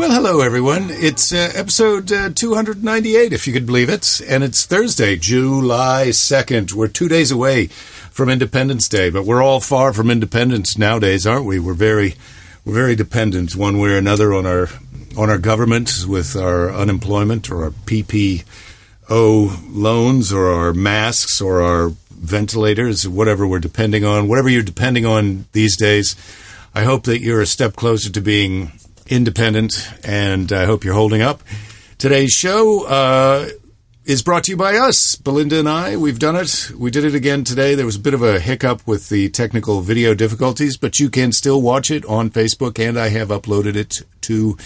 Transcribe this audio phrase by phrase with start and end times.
[0.00, 0.86] Well, hello, everyone.
[0.88, 4.22] It's uh, episode uh, 298, if you could believe it.
[4.26, 6.72] And it's Thursday, July 2nd.
[6.72, 11.44] We're two days away from Independence Day, but we're all far from independence nowadays, aren't
[11.44, 11.58] we?
[11.58, 12.14] We're very,
[12.64, 14.70] we're very dependent one way or another on our,
[15.18, 18.42] on our government with our unemployment or our PPO
[19.68, 25.44] loans or our masks or our ventilators, whatever we're depending on, whatever you're depending on
[25.52, 26.16] these days.
[26.74, 28.72] I hope that you're a step closer to being
[29.10, 31.42] independent, and I hope you're holding up.
[31.98, 33.48] Today's show uh,
[34.04, 35.96] is brought to you by us, Belinda and I.
[35.96, 36.70] We've done it.
[36.78, 37.74] We did it again today.
[37.74, 41.32] There was a bit of a hiccup with the technical video difficulties, but you can
[41.32, 44.56] still watch it on Facebook, and I have uploaded it to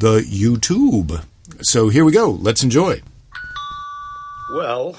[0.00, 1.24] the YouTube.
[1.62, 2.30] So here we go.
[2.30, 3.00] Let's enjoy.
[4.54, 4.96] Well,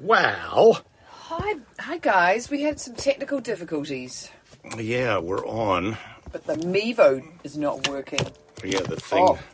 [0.00, 0.78] wow.
[1.08, 2.50] Hi, hi guys.
[2.50, 4.30] We had some technical difficulties,
[4.76, 5.96] Yeah, we're on.
[6.32, 8.20] But the Mevo is not working.
[8.64, 9.26] Yeah, the thing.
[9.28, 9.38] Oh.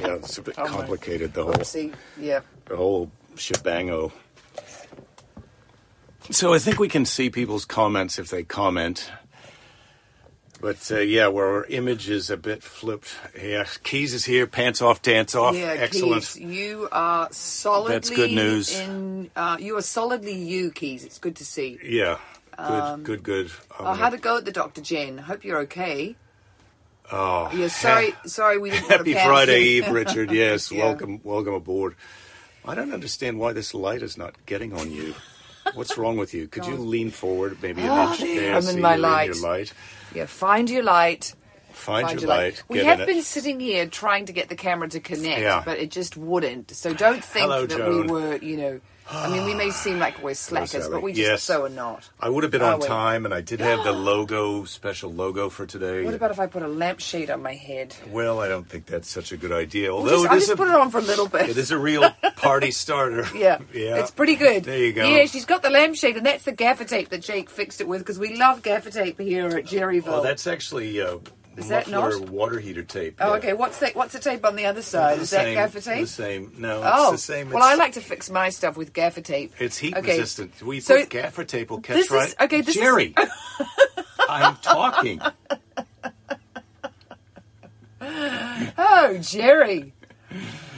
[0.00, 1.32] Yeah, it's a bit Oh my- complicated.
[1.32, 2.40] The whole See, yeah.
[2.66, 4.10] the whole shebango.
[6.30, 9.10] So I think we can see people's comments if they comment.
[10.60, 13.14] But uh, yeah, where our image is a bit flipped.
[13.40, 14.46] Yeah, Keys is here.
[14.46, 15.56] Pants off, dance off.
[15.56, 16.22] yeah, Excellent.
[16.22, 17.94] Keys, you are solidly.
[17.94, 18.76] That's good news.
[18.78, 21.04] In uh, you are solidly you, Keys.
[21.04, 21.78] It's good to see.
[21.82, 22.18] Yeah,
[22.68, 23.50] good, um, good, good.
[23.78, 25.18] I'm Oh, how'd gonna- it go at the Doctor Jen?
[25.18, 26.16] Hope you're okay.
[27.10, 28.82] oh, Yeah, sorry, sorry, we didn't.
[28.88, 29.62] want Happy to Friday.
[29.62, 30.30] Eve, Richard.
[30.32, 30.84] Yes, Yeah.
[30.86, 31.94] welcome, welcome aboard.
[32.64, 35.14] I don't understand why this light is not getting on you.
[35.74, 36.48] What's wrong with you?
[36.48, 38.50] Could you lean forward, maybe an Oh, inch there?
[38.52, 39.26] I'm in see my you're light.
[39.26, 39.72] your light.
[40.14, 41.34] Yeah, find your light.
[41.72, 42.62] Find, your light.
[42.68, 43.24] We get have in been it.
[43.24, 45.62] sitting here trying to get the camera to connect, Yeah.
[45.64, 46.70] but it just wouldn't.
[46.76, 48.06] So don't think Hello, that Joan.
[48.06, 48.80] we were, you know.
[49.14, 51.42] I mean, we may seem like we're slackers, but we just Yes.
[51.42, 52.08] so are not.
[52.18, 52.88] I would have been Oh, on wait.
[52.88, 56.04] time, and I did have the logo, special logo for today.
[56.04, 57.94] What about if I put a lampshade on my head?
[58.10, 59.90] Well, I don't think that's such a good idea.
[59.94, 61.50] We'll Although just, I'll just a, put it on for a little bit.
[61.50, 63.26] it is a real party starter.
[63.36, 63.58] Yeah.
[63.74, 64.64] yeah, It's pretty good.
[64.64, 65.06] There you go.
[65.06, 68.00] Yeah, she's got the lampshade, and that's the gaffer tape that Jake fixed it with
[68.00, 70.20] because we love gaffer tape here at Jerryville.
[70.20, 71.18] Oh, that's actually uh,
[71.56, 72.30] Is that muffler not?
[72.30, 73.16] water heater tape.
[73.20, 73.34] Oh, yeah.
[73.38, 73.52] okay.
[73.52, 75.18] What's the what's the tape on the other side?
[75.18, 76.00] Is that same- gaffer tape?
[76.02, 76.52] The same.
[76.58, 77.50] No, Oh, it's the same.
[77.50, 79.52] well, I like to fix my stuff with gaffer tape.
[79.58, 80.12] It's heat Okay.
[80.18, 80.62] resistant.
[80.62, 82.34] We So- put gaffer tape will catch This is- right.
[82.40, 83.14] okay, this is- Jerry,
[84.28, 85.20] I'm talking.
[88.78, 89.92] Oh, Jerry.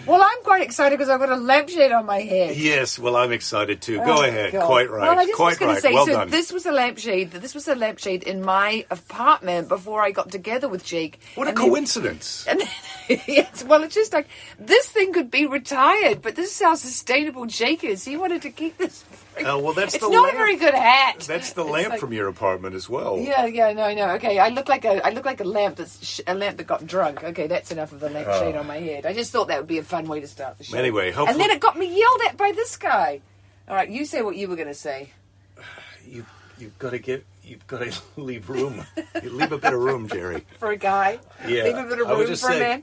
[0.07, 2.57] Well, I'm quite excited because I've got a lampshade on my head.
[2.57, 3.97] Yes, well, I'm excited too.
[3.99, 4.53] Go Oh, ahead.
[4.53, 4.67] God.
[4.67, 5.09] Quite right.
[5.09, 5.75] Well, I just Quite was going right.
[5.77, 6.31] to say, well so done.
[6.31, 7.31] this was a lampshade.
[7.31, 11.21] This was a lampshade in my apartment before I got together with Jake.
[11.35, 12.47] what a And then- coincidence.
[12.55, 12.63] And
[13.29, 14.29] yes, well, it's just like
[14.59, 18.05] this thing could be retired, but this is how sustainable Jake is.
[18.05, 19.05] He wanted to keep this.
[19.45, 20.35] Oh, well, that's it's the not lamp.
[20.35, 21.21] a very good hat.
[21.21, 23.19] That's the It's lamp like- from your apartment as well.
[23.19, 24.11] Yeah, yeah, no, no.
[24.15, 26.67] Okay, I look like a, I look like a lamp that's sh- a lamp that
[26.67, 27.25] got drunk.
[27.25, 28.61] Okay, that's enough of the lampshade ah.
[28.61, 29.07] on my head.
[29.07, 30.77] I just thought that would be a fun way to start the show.
[30.77, 33.21] Anyway, and then it got me yelled at by this guy.
[33.69, 35.11] All right, you say what you were going to say.
[36.07, 36.27] You,
[36.59, 37.25] you've got to get.
[37.43, 38.85] You've got to leave room.
[39.23, 40.45] You leave a bit of room, Jerry.
[40.59, 42.83] For a guy, Yeah, leave a bit of room for a man.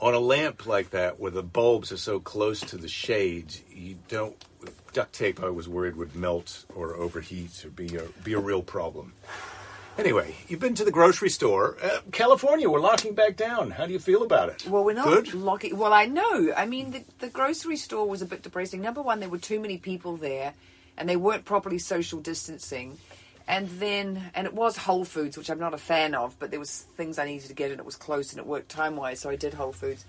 [0.00, 3.96] On a lamp like that, where the bulbs are so close to the shades, you
[4.08, 4.34] don't.
[4.92, 8.62] Duct tape, I was worried would melt or overheat or be a be a real
[8.62, 9.14] problem.
[9.98, 12.68] Anyway, you've been to the grocery store, uh, California.
[12.68, 13.70] We're locking back down.
[13.70, 14.66] How do you feel about it?
[14.66, 15.34] Well, we're not good.
[15.34, 15.76] locking.
[15.76, 16.52] Well, I know.
[16.56, 18.80] I mean, the, the grocery store was a bit depressing.
[18.80, 20.54] Number one, there were too many people there,
[20.96, 22.98] and they weren't properly social distancing.
[23.46, 26.60] And then, and it was Whole Foods, which I'm not a fan of, but there
[26.60, 29.20] was things I needed to get, and it was close, and it worked time wise,
[29.20, 30.06] so I did Whole Foods.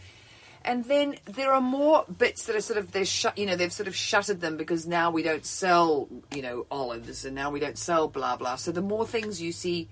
[0.65, 3.37] And then there are more bits that are sort of they're shut.
[3.37, 7.25] You know, they've sort of shuttered them because now we don't sell, you know, olives,
[7.25, 8.55] and now we don't sell blah blah.
[8.55, 9.89] So the more things you see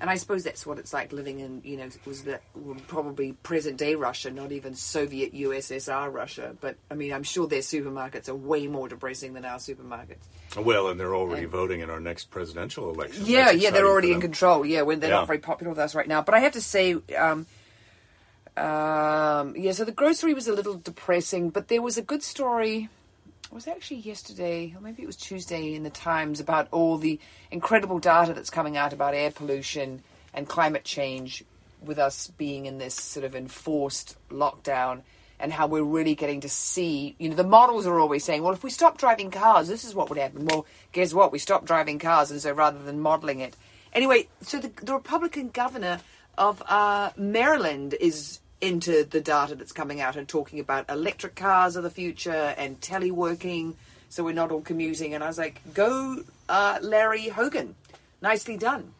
[0.00, 2.42] and I suppose that's what it's like living in, you know, was that
[2.86, 6.56] probably present day Russia, not even Soviet USSR Russia.
[6.60, 10.22] But I mean, I'm sure their supermarkets are way more depressing than our supermarkets.
[10.56, 13.24] Well, and they're already voting in our next presidential election.
[13.26, 14.64] Yeah, yeah, they're already in control.
[14.64, 15.16] Yeah, when they're Yeah.
[15.16, 16.22] not very popular with us right now.
[16.22, 17.46] But I have to say, um,
[18.58, 22.88] um, yeah, so the grocery was a little depressing, but there was a good story.
[23.44, 27.18] It was actually yesterday, or maybe it was Tuesday in the Times about all the
[27.50, 30.02] incredible data that's coming out about air pollution
[30.34, 31.44] and climate change
[31.82, 35.02] with us being in this sort of enforced lockdown
[35.40, 38.52] and how we're really getting to see, you know, the models are always saying, well,
[38.52, 40.44] if we stop driving cars, this is what would happen.
[40.46, 41.30] Well, guess what?
[41.30, 43.56] We stopped driving cars, and so rather than modeling it.
[43.92, 46.00] Anyway, so the, the Republican governor
[46.36, 51.76] of uh, Maryland is into the data that's coming out and talking about electric cars
[51.76, 53.74] of the future and teleworking,
[54.08, 55.14] so we're not all commuting.
[55.14, 57.74] And I was like, go, uh, Larry Hogan.
[58.20, 58.92] Nicely done.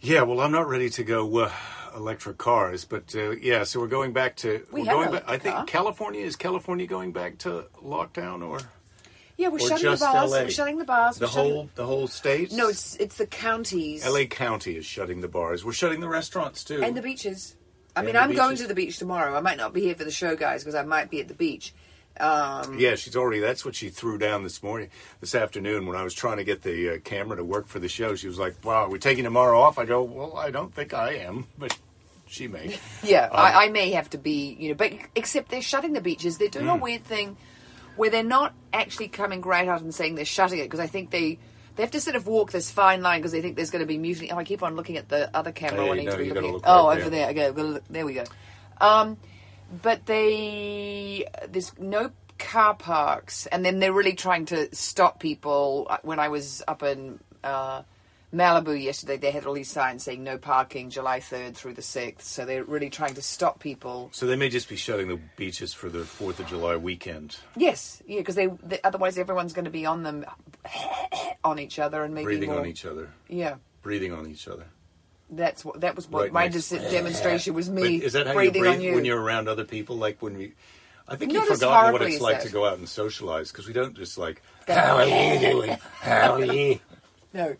[0.00, 1.52] Yeah, well, I'm not ready to go uh,
[1.96, 2.84] electric cars.
[2.84, 4.64] But uh, yeah, so we're going back to.
[4.72, 5.24] We are have going back.
[5.26, 5.64] I think car.
[5.64, 8.60] California is California going back to lockdown or
[9.36, 10.30] Yeah, we're shutting the bars.
[10.30, 10.38] LA?
[10.42, 11.16] We're shutting the bars.
[11.16, 12.52] the we're shutting- whole the whole state.
[12.52, 14.26] No, it's it's the counties L.A.
[14.26, 15.64] County is shutting the bars.
[15.64, 16.82] We're shutting the restaurants too.
[16.82, 17.54] and the beaches.
[17.96, 19.34] I mean, I'm going to the beach tomorrow.
[19.36, 21.34] I might not be here for the show, guys, because I might be at the
[21.34, 21.72] beach.
[22.20, 23.40] Um, Yeah, she's already.
[23.40, 24.90] That's what she threw down this morning,
[25.20, 27.88] this afternoon, when I was trying to get the uh, camera to work for the
[27.88, 28.14] show.
[28.14, 30.94] She was like, "Wow, are we taking tomorrow off?" I go, "Well, I don't think
[30.94, 31.76] I am, but
[32.26, 35.60] she may." Yeah, Um, I, I may have to be, you know, but except they're
[35.62, 36.38] shutting the beaches.
[36.38, 36.52] They're Mm.
[36.52, 37.36] doing a weird thing
[37.96, 41.10] where they're not actually coming right out and saying they're shutting it because I think
[41.10, 41.38] they
[41.76, 43.86] they have to sort of walk this fine line because they think there's going to
[43.86, 44.32] be mutiny.
[44.32, 45.90] Oh, I keep on looking at the other camera.
[45.90, 46.52] I need no, to be looking.
[46.52, 46.62] look.
[46.64, 47.32] Oh, right over there.
[47.32, 47.50] there.
[47.50, 48.24] Okay, there we go.
[48.80, 49.18] Um,
[49.82, 55.86] but they there's no car parks, and then they're really trying to stop people.
[55.88, 57.82] Uh, When I was up in uh,
[58.34, 62.22] Malibu yesterday, they had all these signs saying no parking July 3rd through the 6th.
[62.22, 64.10] So they're really trying to stop people.
[64.12, 68.02] So they may just be shutting the beaches for the Fourth of July weekend, Yes,
[68.06, 70.24] yeah, because they, they otherwise everyone's going to be on them,
[71.44, 72.60] on each other, and maybe breathing more.
[72.60, 74.64] on each other, Yeah, breathing on each other.
[75.30, 77.68] that's what that was what Right my dis- demonstration was.
[77.68, 78.94] But Me is that how you breathing breathe on you.
[78.94, 79.96] when you're around other people?
[79.96, 80.52] Like when we,
[81.08, 82.46] I think Not you've forgotten what it's like that.
[82.48, 84.42] to go out and socialize because we don't just like.
[84.66, 85.76] Go- How are you doing?
[86.00, 86.80] How are you?
[87.32, 87.54] No,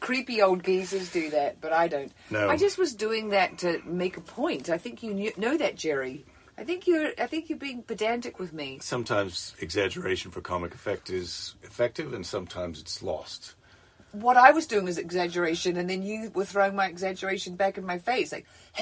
[0.00, 2.12] creepy old geezers do that, but I don't.
[2.30, 2.48] No.
[2.48, 4.70] I just was doing that to make a point.
[4.70, 6.24] I think you knew, know that, Jerry.
[6.56, 7.12] I think you're.
[7.18, 8.78] I think you're being pedantic with me.
[8.82, 13.54] Sometimes exaggeration for comic effect is effective, and sometimes it's lost.
[14.12, 17.84] What I was doing was exaggeration, and then you were throwing my exaggeration back in
[17.84, 18.32] my face.
[18.32, 18.46] Like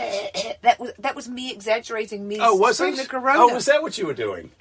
[0.63, 2.39] that was that was me exaggerating me.
[2.41, 2.97] Oh, was it?
[2.97, 3.41] the corona.
[3.41, 4.51] Oh, was that what you were doing?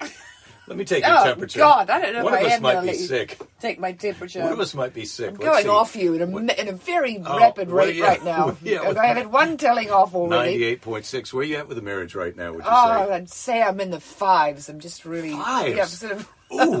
[0.68, 1.60] Let me take your Oh, temperature.
[1.60, 3.38] God, I don't know One if I am gonna be let you sick.
[3.60, 4.42] Take my temperature.
[4.42, 5.28] One of us might be sick.
[5.30, 5.68] I'm Let's going see.
[5.68, 8.56] off you in a, What- in a very Oh, rapid rate you- right now.
[8.62, 10.50] yeah, I had one telling off already.
[10.52, 11.32] Ninety-eight point six.
[11.32, 12.52] Where are you at with the marriage right now?
[12.52, 13.12] Would you Oh, say?
[13.14, 14.68] I'd say I'm in the fives.
[14.68, 15.76] I'm just really Fives?
[15.76, 16.80] Yeah, sort of Ooh,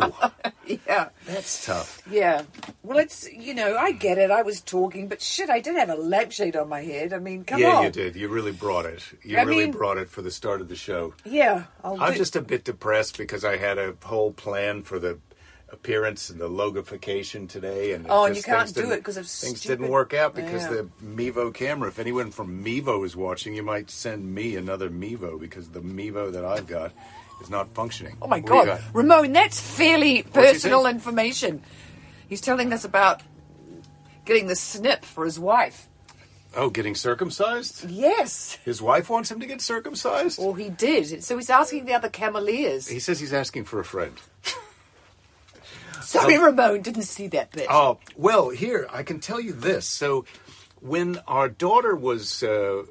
[0.86, 2.00] yeah, that's tough.
[2.10, 2.42] yeah.
[2.82, 4.30] Well, it's you know I get it.
[4.30, 7.12] I was talking, but shit, I did have a lampshade on my head.
[7.12, 7.60] I mean, come on.
[7.62, 7.84] yeah, on.
[7.84, 8.16] you did.
[8.16, 9.02] You really brought it.
[9.22, 11.14] You I really mean- brought it for the start of the show.
[11.24, 14.98] Yeah, I'll I'm do- just a bit depressed because I had a whole plan for
[14.98, 15.18] the
[15.70, 19.04] appearance and the logification today, and Oh, and just you can't things do didn't- it
[19.04, 20.68] 'cause of things stupid- didn't work out because Yeah.
[20.70, 21.88] the Mevo camera.
[21.88, 26.30] If anyone from Mevo is watching, you might send me another Mevo because the Mevo
[26.32, 26.92] that I've got
[27.40, 28.16] is not functioning.
[28.20, 28.82] Oh my What god.
[28.92, 31.62] Ramon, that's fairly personal information.
[32.28, 33.22] He's telling us about
[34.24, 35.88] getting the snip for his wife.
[36.54, 37.88] Oh, getting circumcised?
[37.88, 38.58] Yes.
[38.64, 40.40] His wife wants him to get circumcised.
[40.40, 41.22] Or he did.
[41.22, 42.88] So he's asking the other Cameliers.
[42.88, 44.14] He says he's asking for a friend.
[46.00, 47.66] Sorry, Ramon, didn't see that bit.
[47.68, 49.86] Oh, well, here, I can tell you this.
[49.86, 50.24] So,
[50.80, 52.84] when our daughter was uh,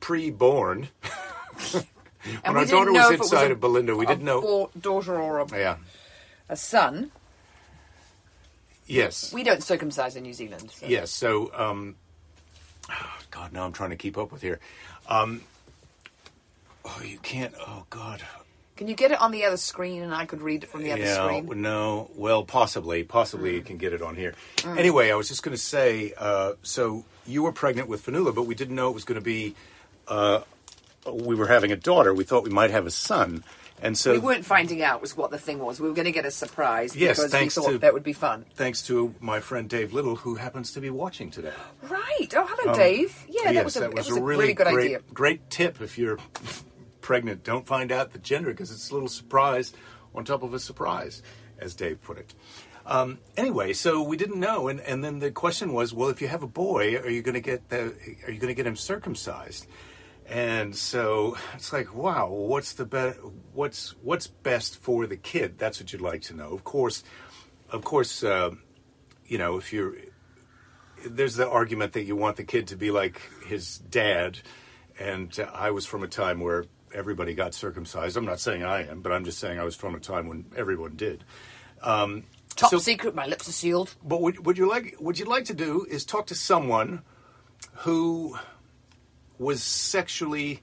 [0.00, 0.88] pre born,
[2.24, 4.24] when and our we didn't daughter know was it was a- of Belinda, we didn't
[4.24, 4.70] know.
[4.80, 5.76] daughter or a, Yeah.
[6.48, 7.10] a son.
[8.86, 9.32] Yes.
[9.32, 10.70] We don't circumcise in New Zealand.
[10.70, 10.86] So.
[10.86, 11.10] Yes.
[11.10, 11.96] So, um,
[13.30, 14.60] God, now I'm trying to keep up with here.
[15.08, 15.40] Um,
[16.84, 17.54] oh, you can't.
[17.66, 18.22] Oh, God.
[18.76, 20.92] Can you get it on the other screen and I could read it from the
[20.92, 21.62] other yeah, screen?
[21.62, 22.10] no.
[22.16, 23.54] Well, possibly, possibly Mm.
[23.54, 24.34] you can get it on here.
[24.66, 26.12] Anyway, I was just going to say.
[26.18, 29.24] Uh, so you were pregnant with Fanula, but we didn't know it was going to
[29.24, 29.54] be.
[30.08, 30.40] Uh,
[31.12, 32.12] we were having a daughter.
[32.14, 33.44] We thought we might have a son,
[33.82, 35.80] and so We weren't finding out was what the thing was.
[35.80, 38.02] We were going to get a surprise Yes, because thanks we thought to- that would
[38.04, 38.44] be fun.
[38.54, 41.52] thanks to my friend Dave Little, who happens to be watching today.
[41.88, 42.32] Right.
[42.36, 43.24] Oh, hello, Dave.
[43.28, 45.00] Yeah, that Um, was a, that was, was a really, good great, idea.
[45.12, 46.18] great tip if you're
[47.00, 47.44] pregnant.
[47.44, 49.72] Don't find out the gender because it's a little surprise
[50.14, 51.22] on top of a surprise,
[51.58, 52.34] as Dave put it.
[52.86, 56.28] Um, anyway, so we didn't know, and, and then the question was, well, if you
[56.28, 57.94] have a boy, are you going to get the,
[58.26, 59.66] are you going to get him circumcised?
[60.26, 63.18] And so it's like, wow, what's the best?
[63.52, 65.58] what's what's best for the kid?
[65.58, 66.52] That's what you'd like to know.
[66.52, 67.04] Of course,
[67.70, 68.50] of course, uh,
[69.26, 69.94] you know, if you're
[71.06, 74.38] there's the argument that you want the kid to be like his dad,
[74.98, 76.64] and uh, I was from a time where
[76.94, 78.16] everybody got circumcised.
[78.16, 80.46] I'm not saying I am, but I'm just saying I was from a time when
[80.56, 81.24] everyone did.
[81.82, 82.24] Um,
[82.56, 83.14] Top so- secret.
[83.14, 83.94] My lips are sealed.
[84.02, 84.96] but what would you like?
[84.98, 87.02] What you'd like to do is talk to someone
[87.78, 88.38] who
[89.38, 90.60] was sexually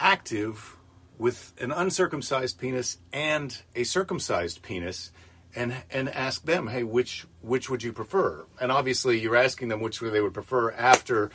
[0.00, 0.76] active
[1.18, 5.10] with an uncircumcised penis and a circumcised penis,
[5.54, 8.44] and and ask them, hey, which which would you prefer?
[8.60, 11.30] And obviously, you're asking them which they would prefer after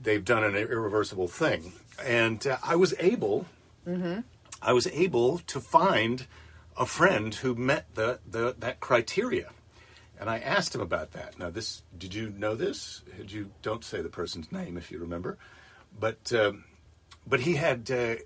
[0.00, 1.72] they've done an irreversible thing.
[2.04, 3.46] And uh, I was able,
[4.62, 6.26] I was able to find
[6.76, 9.50] a friend who met the, the that criteria.
[10.20, 11.38] And I asked him about that.
[11.38, 13.02] Now, this did you know this?
[13.16, 15.38] Did you don't say the person's name if you remember,
[15.98, 16.64] but um,
[17.26, 18.16] but he had uh,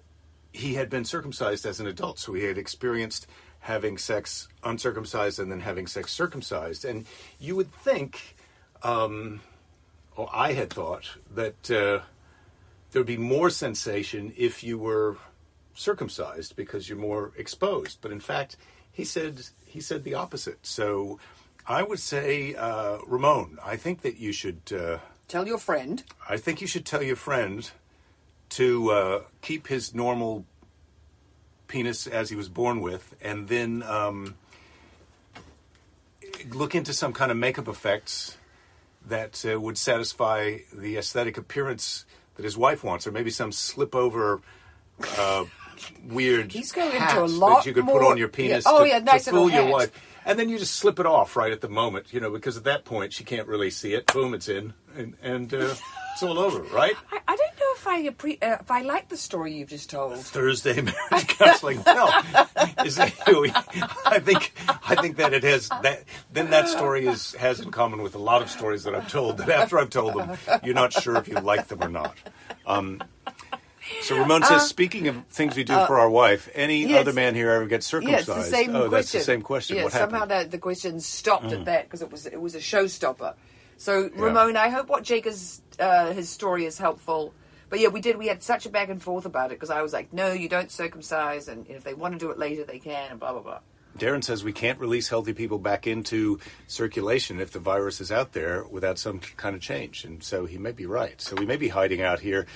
[0.52, 3.26] he had been circumcised as an adult, so he had experienced
[3.60, 6.84] having sex uncircumcised and then having sex circumcised.
[6.84, 7.06] And
[7.38, 8.36] you would think,
[8.82, 9.40] um,
[10.16, 12.00] or I had thought that uh,
[12.90, 15.16] there'd be more sensation if you were
[15.74, 17.98] circumcised because you're more exposed.
[18.00, 18.56] But in fact,
[18.90, 20.66] he said he said the opposite.
[20.66, 21.18] So
[21.66, 24.60] I would say, uh, Ramon, I think that you should.
[24.72, 24.98] Uh,
[25.32, 26.04] Tell your friend.
[26.28, 27.70] I think you should tell your friend
[28.50, 30.44] to uh, keep his normal
[31.68, 34.34] penis as he was born with, and then um,
[36.50, 38.36] look into some kind of makeup effects
[39.06, 43.94] that uh, would satisfy the aesthetic appearance that his wife wants, or maybe some slip
[43.94, 44.42] over.
[45.16, 45.46] Uh,
[46.04, 48.70] weird He's going into a lot that you could put on your penis yeah.
[48.70, 49.90] Oh, to, yeah, to nice fool little your wife.
[50.24, 52.64] And then you just slip it off right at the moment, you know, because at
[52.64, 54.06] that point she can't really see it.
[54.12, 55.74] Boom, it's in, and, and uh,
[56.12, 56.94] it's all over, right?
[57.10, 59.90] I, I don't know if I appre- uh, if I like the story you've just
[59.90, 60.18] told.
[60.18, 61.82] Thursday marriage counseling.
[61.84, 62.24] Well,
[62.84, 63.12] is it,
[64.06, 64.52] I think
[64.88, 66.04] I think that it has that.
[66.32, 69.38] Then that story is has in common with a lot of stories that I've told.
[69.38, 72.16] That after I've told them, you're not sure if you like them or not.
[72.66, 73.02] Um,
[74.00, 77.00] so Ramon says, speaking of things we do for our wife, any Uh, yes.
[77.00, 78.28] other man here ever gets Yeah, circumcised?
[78.28, 78.90] it's the same oh, question.
[78.90, 79.76] that's the same question.
[79.76, 80.30] Yeah, what somehow happened?
[80.32, 80.42] Mm.
[80.44, 83.34] the, the question stopped at that because it was it was a showstopper.
[83.76, 87.34] So Ramon, I hope what Jake is uh, his story is helpful.
[87.68, 88.18] But yeah, we did.
[88.18, 90.48] We had such a back and forth about it because I was like, "No, you
[90.48, 93.40] don't circumcise, and if they want to do it later, they can." And blah blah
[93.40, 93.58] blah.
[93.98, 98.32] Darren says we can't release healthy people back into circulation if the virus is out
[98.32, 101.20] there without some kind of change, and so he may be right.
[101.20, 102.46] So we may be hiding out here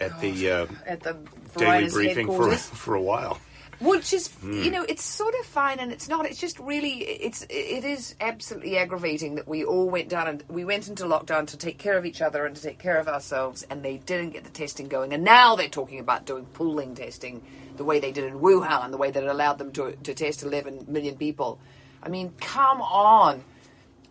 [0.00, 1.16] at the uh, At the
[1.56, 3.38] daily briefing for for a while.
[3.80, 4.60] Which is, Hmm.
[4.60, 6.26] you know, it's sort of fine and it's not.
[6.26, 10.64] It's just really, it's it is absolutely aggravating that we all went down and we
[10.64, 13.64] went into lockdown to take care of each other and to take care of ourselves,
[13.70, 15.12] and they didn't get the testing going.
[15.12, 17.40] And now they're talking about doing pooling testing,
[17.78, 20.42] the way they did in Wuhan, the way that it allowed them to to test
[20.42, 21.58] 11 million people.
[22.02, 23.42] I mean, come on,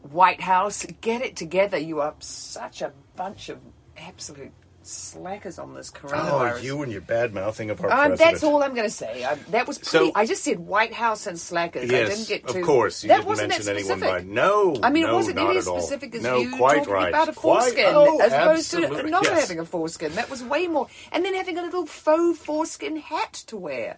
[0.01, 1.77] White House, get it together.
[1.77, 3.59] You are such a bunch of
[3.97, 4.51] absolute
[4.87, 6.53] slackers on this coronavirus.
[6.53, 8.19] Oh, you and your bad mouthing of our Um, president.
[8.19, 9.23] that's all I'm going to say.
[9.25, 10.07] I, that was pretty.
[10.07, 11.89] So- I just said White House and slackers.
[11.89, 12.59] I Yes, didn't get to.
[12.59, 13.03] of course.
[13.03, 14.27] You that didn't wasn't mention that anyone by specific.
[14.29, 14.75] no.
[14.83, 15.79] I mean, it wasn't not nearly at all.
[15.81, 17.09] specific as no, you quite talking right.
[17.09, 19.39] about a Quite- foreskin, oh, as opposed to not yes.
[19.41, 20.15] having a foreskin.
[20.15, 20.87] That was way more.
[21.11, 23.97] And then having a little faux foreskin hat to wear.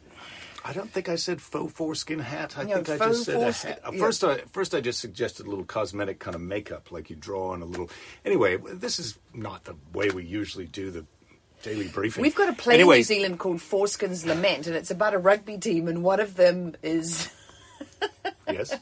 [0.65, 2.57] I don't think I said faux foreskin hat.
[2.57, 3.79] I No, think I faux just said a hat.
[3.85, 3.99] Uh, yeah.
[3.99, 7.51] First, I first I just suggested a little cosmetic kind of makeup, like you draw
[7.51, 7.89] on a little.
[8.25, 11.05] Anyway, this is not the way we usually do the
[11.63, 12.21] daily briefing.
[12.21, 15.17] We've got a play anyway, in New Zealand called Foreskin's Lament, and it's about a
[15.17, 17.29] rugby team, and one of them is.
[18.51, 18.73] Yes.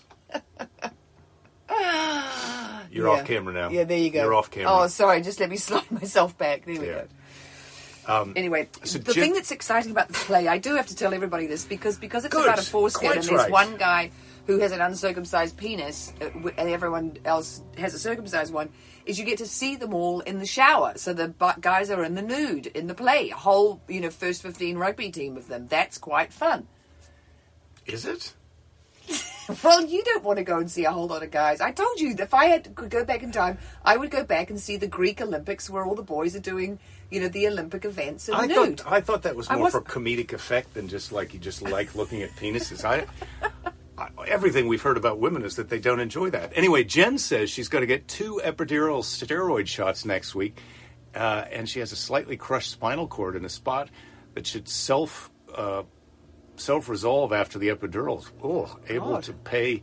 [2.89, 3.11] You're Yeah.
[3.21, 3.69] off camera now.
[3.69, 4.23] Yeah, there you go.
[4.23, 4.71] You're off camera.
[4.71, 5.21] Oh, sorry.
[5.21, 6.65] Just let me slide myself back.
[6.65, 6.93] There we Yeah.
[6.93, 7.07] go.
[8.07, 11.13] Anyway, so the Jim- thing that's exciting about the play, I do have to tell
[11.13, 12.45] everybody this because because it's Good.
[12.45, 13.51] about a foreskin Quite and there's right.
[13.51, 14.11] one guy
[14.47, 18.69] who has an uncircumcised penis uh, w- and everyone else has a circumcised one.
[19.05, 20.93] Is you get to see them all in the shower.
[20.97, 23.29] So the bu- guys are in the nude in the play.
[23.29, 25.67] A whole you know first fifteen rugby team of them.
[25.67, 26.67] That's quite fun.
[27.85, 28.33] Is it?
[29.63, 31.61] Well, you don't want to go and see a whole lot of guys.
[31.61, 34.49] I told you if I had to go back in time, I would go back
[34.49, 37.85] and see the Greek Olympics where all the boys are doing, you know, the Olympic
[37.85, 38.79] events I nude.
[38.81, 41.95] thought I thought that was more for comedic effect than just like you just like
[41.95, 42.83] looking at penises.
[42.83, 43.05] I,
[43.97, 46.51] I everything we've heard about women is that they don't enjoy that.
[46.55, 50.59] Anyway, Jen says she's going to get two epidural steroid shots next week,
[51.15, 53.89] uh, and she has a slightly crushed spinal cord in a spot
[54.33, 55.83] that should self uh,
[56.57, 58.29] self resolve after the epidurals.
[58.43, 59.23] Oh, able God.
[59.23, 59.81] to pay.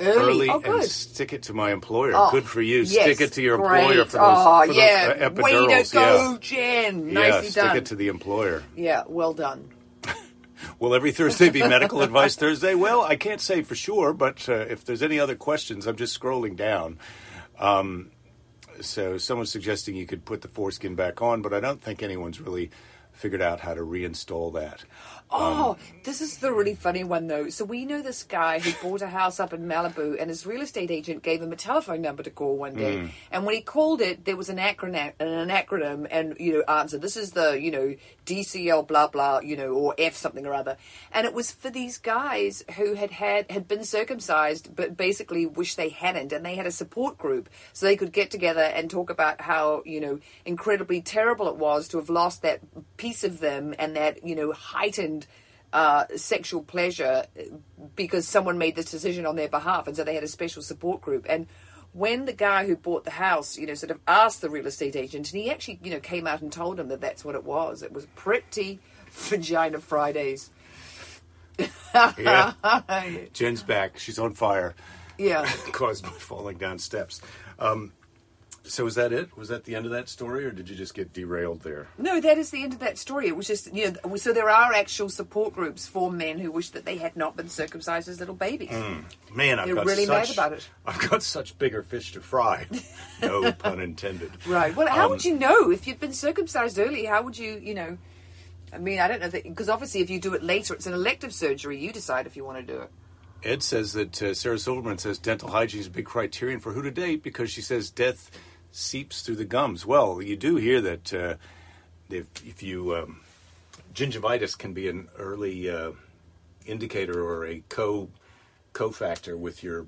[0.00, 0.48] Early.
[0.48, 2.12] Early oh, and stick it to my employer.
[2.14, 2.82] Oh, good for you.
[2.82, 3.80] yes, stick it to your great.
[3.80, 5.14] employer for those, oh, for those, yeah.
[5.26, 6.36] uh, Way to go, yeah.
[6.40, 7.08] Jen.
[7.08, 7.76] yeah, stick done.
[7.78, 8.62] it to the employer.
[8.76, 9.68] yeah, well done.
[10.78, 12.76] Will every Thursday be medical advice Thursday?
[12.76, 16.18] Well, I can't say for sure, but uh, if there's any other questions, I'm just
[16.18, 16.98] scrolling down.
[17.58, 18.12] Um,
[18.80, 22.40] so someone's suggesting you could put the foreskin back on, but I don't think anyone's
[22.40, 22.70] really
[23.12, 24.84] figured out how to reinstall that.
[25.30, 27.50] Oh, Um, this is the really funny one though.
[27.50, 30.62] So we know this guy who bought a house up in Malibu, and his real
[30.62, 32.96] estate agent gave him a telephone number to call one day.
[32.96, 33.10] Mm.
[33.30, 36.98] And when he called it, there was an acronym, an acronym, and you know, answer.
[36.98, 37.94] This is the you know
[38.28, 40.76] DCL blah blah, you know, or F something or other.
[41.10, 45.74] And it was for these guys who had had had been circumcised, but basically wish
[45.74, 49.10] they hadn't, and they had a support group so they could get together and talk
[49.10, 52.60] about how you know incredibly terrible it was to have lost that
[52.96, 55.26] piece of them and that you know heightened
[55.72, 57.24] uh, sexual pleasure
[57.94, 61.00] because someone made this decision on their behalf, and so they had a special support
[61.00, 61.26] group.
[61.28, 61.46] And
[61.98, 64.94] when the guy who bought the house, you know, sort of asked the real estate
[64.96, 67.44] agent, and he actually, you know, came out and told him that that's what it
[67.44, 67.82] was.
[67.82, 68.78] It was pretty
[69.10, 70.50] vagina Fridays.
[71.94, 72.52] Yeah.
[73.32, 73.98] Jen's back.
[73.98, 74.74] She's on fire,
[75.18, 75.44] Yeah.
[75.72, 77.20] caused by falling down steps.
[77.58, 77.92] Um,
[78.68, 79.36] so was that it?
[79.36, 81.88] Was that the end of that story, or did you just get derailed there?
[81.98, 83.26] No, that is the end of that story.
[83.26, 86.70] It was just, you know, so there are actual support groups for men who wish
[86.70, 88.70] that they had not been circumcised as little babies.
[88.70, 89.04] Mm.
[89.34, 90.68] Man, I've They're got really mad such, about it.
[90.86, 92.66] I've got such bigger fish to fry.
[93.22, 94.30] no pun intended.
[94.46, 94.74] Right.
[94.76, 97.04] Well, how Um, would you know if you'd been circumcised early?
[97.06, 97.98] How would you, you know?
[98.72, 100.92] I mean, I don't know that because obviously, if you do it later, it's an
[100.92, 101.78] elective surgery.
[101.78, 102.90] You decide if you want to do it.
[103.44, 106.82] Ed says that uh, Sarah Silverman says dental hygiene is a big criterion for who
[106.82, 108.30] to date because she says death
[108.72, 109.84] seeps through the gums.
[109.86, 111.34] Well, you do hear that uh,
[112.10, 113.20] if, if you um,
[113.94, 115.92] gingivitis can be an early uh,
[116.66, 118.08] indicator or a co
[118.74, 119.86] cofactor with your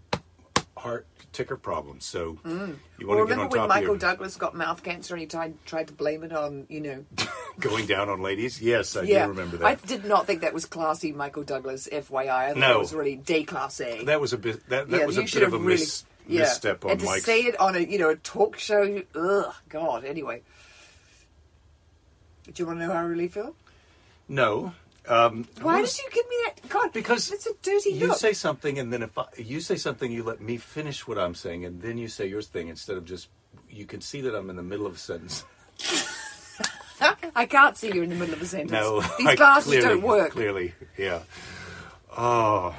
[0.76, 2.04] heart ticker problems.
[2.06, 3.28] So you want Well, to get Mm.
[3.30, 6.24] remember when Michael of your, Douglas got mouth cancer and he tried tried to blame
[6.24, 7.04] it on, you know,
[7.60, 8.60] going down on ladies.
[8.62, 9.24] Yes, I yeah.
[9.26, 9.66] do remember that.
[9.66, 11.86] I did not think that was classy, Michael Douglas.
[11.92, 12.76] FYI, I thought No.
[12.76, 14.06] it was really déclassé.
[14.06, 14.66] that was a bit.
[14.70, 16.40] That, that yeah, was a bit of a really, mis, yeah.
[16.40, 17.24] misstep on and to Mike's.
[17.24, 19.02] say it on a you know a talk show.
[19.14, 20.04] Ugh, God.
[20.04, 20.42] Anyway,
[22.46, 23.54] do you want to know how I really feel?
[24.28, 24.72] No.
[25.08, 26.68] Um, Why did you give me that?
[26.68, 28.18] God, Because it's a dirty you look.
[28.18, 31.34] say something, and then if I, you say something, you let me finish what I'm
[31.34, 33.28] saying, and then you say your thing instead of just.
[33.68, 35.44] You can see that I'm in the middle of a sentence.
[37.34, 38.72] I can't see you in the middle of a sentence.
[38.72, 40.32] No, these I glasses clearly, don't work.
[40.32, 41.20] Clearly, yeah.
[42.16, 42.74] Oh,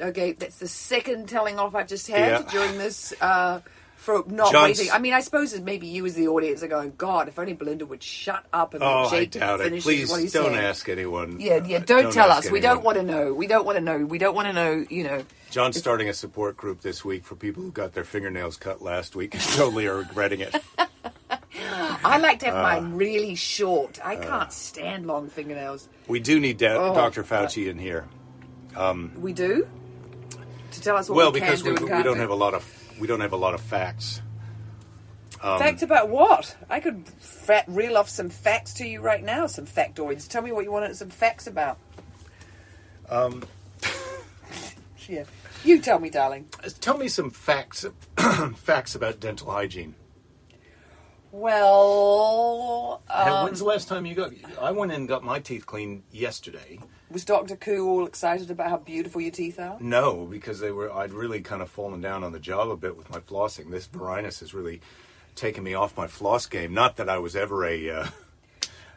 [0.00, 2.50] Okay, that's the second telling off I've just had Yeah.
[2.50, 3.12] during this.
[3.20, 3.60] Uh,
[3.96, 4.92] for not John's- waiting.
[4.92, 7.52] I mean, I suppose that maybe you as the audience are going, God, if only
[7.52, 9.64] Belinda would shut up and oh, let I Jake doubt it.
[9.64, 10.56] finish Please what he's don't saying.
[10.56, 11.40] ask anyone.
[11.40, 11.78] Yeah, yeah.
[11.78, 12.50] Uh, Don't, tell ask us.
[12.52, 12.84] We don't anyone.
[12.96, 13.34] want to know.
[13.34, 13.98] We don't want to know.
[14.06, 14.86] We don't want to know.
[14.88, 15.24] You know.
[15.50, 19.16] John's starting a support group this week for people who got their fingernails cut last
[19.16, 20.54] week and totally are regretting it.
[22.04, 22.62] I like to have Uh.
[22.62, 23.98] mine really short.
[24.02, 25.88] I can't stand long fingernails.
[26.06, 26.94] We do need da- Oh.
[26.94, 27.24] Dr.
[27.24, 28.06] Fauci in here.
[29.18, 29.66] We do
[30.72, 32.20] to tell us what Well, we because can we, do and we can't don't do.
[32.20, 32.64] have a lot of
[33.00, 34.20] we don't have a lot of facts.
[35.40, 36.56] Facts about what?
[36.68, 39.46] I could fa- reel off some facts to you right now.
[39.46, 40.26] Some factoids.
[40.28, 41.78] Tell me what you wanted some facts about.
[43.08, 43.44] Um.
[45.08, 45.24] yeah.
[45.64, 46.46] You tell me, darling.
[46.64, 47.84] Uh, Tell me some facts
[48.56, 49.94] facts about dental hygiene.
[51.30, 54.32] Well, um, when's the last time you got?
[54.60, 56.80] I went in and got my teeth cleaned yesterday.
[57.10, 59.76] Was Doctor Koo all excited about how beautiful your teeth are?
[59.80, 60.92] No, because they were.
[60.92, 63.70] I'd really kind of fallen down on the job a bit with my flossing.
[63.70, 64.80] This Varinus has really
[65.34, 66.74] taken me off my floss game.
[66.74, 68.06] Not that I was ever a uh,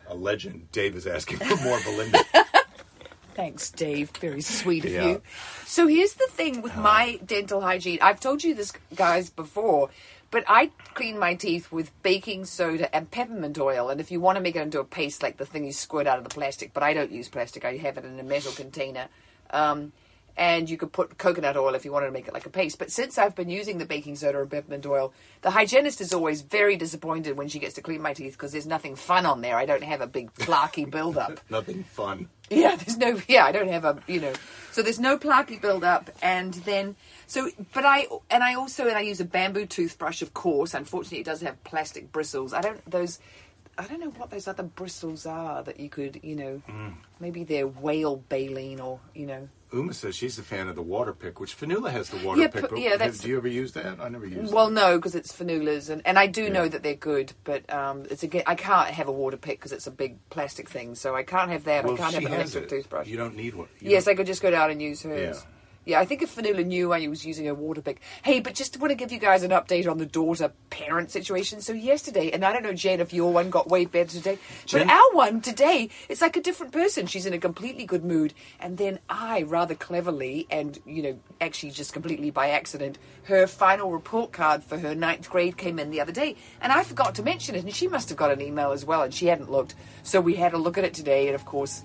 [0.07, 0.71] a legend.
[0.71, 2.19] Dave is asking for more Belinda.
[3.33, 4.09] Thanks, Dave.
[4.17, 5.05] Very sweet of Yeah.
[5.07, 5.21] you.
[5.65, 7.99] So here's the thing with my dental hygiene.
[8.01, 9.89] I've told you this, guys, before,
[10.31, 13.89] but I clean my teeth with baking soda and peppermint oil.
[13.89, 16.07] And if you want to make it into a paste, like the thing you squirt
[16.07, 17.65] out of the plastic, but I don't use plastic.
[17.65, 19.07] I have it in a metal container.
[19.51, 19.91] Um,
[20.37, 22.79] and you could put coconut oil if you wanted to make it like a paste.
[22.79, 26.41] But since I've been using the baking soda or peppermint oil, the hygienist is always
[26.41, 29.57] very disappointed when she gets to clean my teeth because there's nothing fun on there.
[29.57, 31.39] I don't have a big plaquey buildup.
[31.49, 32.29] Nothing fun.
[32.49, 33.19] Yeah, there's no.
[33.27, 33.99] Yeah, I don't have a.
[34.07, 34.33] You know,
[34.71, 36.97] so there's no plaquey build-up, and then
[37.31, 37.49] so.
[37.73, 40.73] But I and I also and I use a bamboo toothbrush, of course.
[40.73, 42.53] Unfortunately, it does have plastic bristles.
[42.53, 43.19] I don't those.
[43.77, 46.93] I don't know what those other bristles are that you could, you know, Mm.
[47.21, 49.47] maybe they're whale baleen or you know.
[49.73, 52.47] Uma says she's a fan of the water pick, which Fanula has the water Yeah,
[52.49, 52.69] pick.
[52.69, 54.01] but- yeah, that's- do you ever use that?
[54.01, 54.53] I never used.
[54.53, 58.03] Well, no, because it's Fanula's, and, and I do know that they're good, but um,
[58.11, 61.15] it's a, I can't have a water pick because it's a big plastic thing, so
[61.15, 61.85] I can't have that.
[61.85, 62.69] Well, I can't have an electric it.
[62.69, 63.07] toothbrush.
[63.07, 63.69] You don't need one.
[63.79, 65.37] You Yes, don't- I could just go down and use hers.
[65.37, 65.51] Yeah.
[65.83, 68.01] Yeah, I think if Fanula knew I was using a water pick.
[68.21, 71.59] Hey, but just want to give you guys an update on the daughter parent situation.
[71.59, 74.37] So yesterday, and I don't know, Jen, if your one got way better today,
[74.71, 77.07] but our one today, it's like a different person.
[77.07, 81.71] She's in a completely good mood, and then I, rather cleverly, and you know, actually
[81.71, 86.01] just completely by accident, her final report card for her ninth grade came in the
[86.01, 88.71] other day, and I forgot to mention it, and she must have got an email
[88.71, 91.33] as well, and she hadn't looked, so we had a look at it today, and
[91.33, 91.83] of course,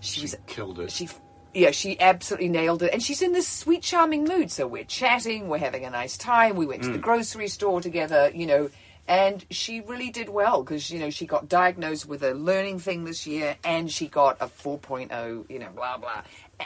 [0.00, 0.90] she was killed it.
[0.90, 1.08] she
[1.54, 5.48] yeah she absolutely nailed it and she's in this sweet charming mood so we're chatting
[5.48, 7.02] we're having a nice time we went to the Mm.
[7.02, 8.70] grocery store together you know
[9.08, 13.04] and she really did well because you know she got diagnosed with a learning thing
[13.04, 16.22] this year and she got a 4.0 you know blah blah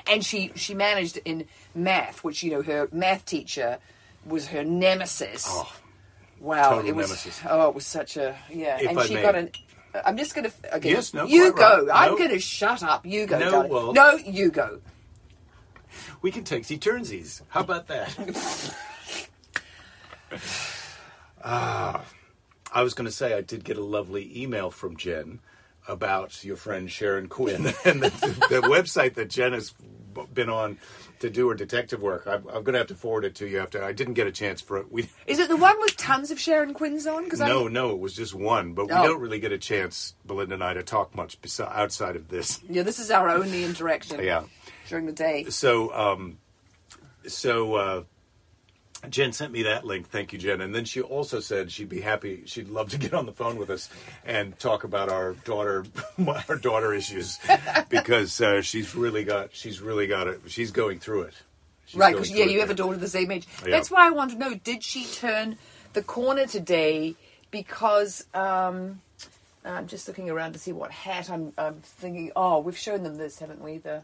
[0.06, 3.78] and she she managed in math which you know her math teacher
[4.26, 5.72] was her nemesis Oh,
[6.40, 7.40] wow it was nemesis.
[7.48, 9.22] oh it was such a yeah If and I she may.
[9.22, 9.50] got an
[10.04, 10.50] I'm just gonna.
[10.72, 11.86] Okay, Yes, no, you go.
[11.86, 11.94] right.
[11.94, 12.18] I'm No.
[12.18, 13.06] gonna shut up.
[13.06, 14.80] You go, No, well- no, you go.
[16.22, 17.42] we can take the turnsies.
[17.48, 18.16] How about that?
[21.44, 22.02] Ah,
[22.72, 25.40] I was going to say I did get a lovely email from Jen
[25.86, 28.08] about your friend Sharon Quinn and the,
[28.48, 29.74] the website that Jen has
[30.32, 30.78] been on
[31.20, 32.26] to do her detective work.
[32.26, 33.82] I'm, I'm going to have to forward it to you after.
[33.82, 34.90] I didn't get a chance for it.
[34.92, 37.24] We Is it the one with tons of Sharon Quinns on?
[37.24, 39.02] Because no, no, it was just one, but we Oh.
[39.04, 42.60] don't really get a chance, Belinda and I, to talk much besi- outside of this.
[42.68, 44.20] yeah, this is our only interaction.
[44.24, 44.44] Yeah.
[44.88, 45.44] during the day.
[45.50, 46.38] So, um,
[47.26, 48.02] so uh,
[49.08, 50.08] Jen sent me that link.
[50.08, 50.60] Thank you, Jen.
[50.60, 52.42] And then she also said she'd be happy.
[52.46, 53.88] She'd love to get on the phone with us
[54.24, 55.84] and talk about our daughter,
[56.48, 57.38] our daughter issues,
[57.88, 60.40] because uh, she's really got, she's really got it.
[60.46, 61.34] She's going through it.
[61.86, 63.46] She's Right, because yeah, you have a daughter the same age.
[63.62, 63.70] Yeah.
[63.70, 65.58] That's why I want to know: did she turn
[65.92, 67.14] the corner today?
[67.50, 69.00] Because um,
[69.64, 72.32] I'm just looking around to see what hat I'm, I'm thinking.
[72.34, 73.78] Oh, we've shown them this, haven't we?
[73.78, 74.02] The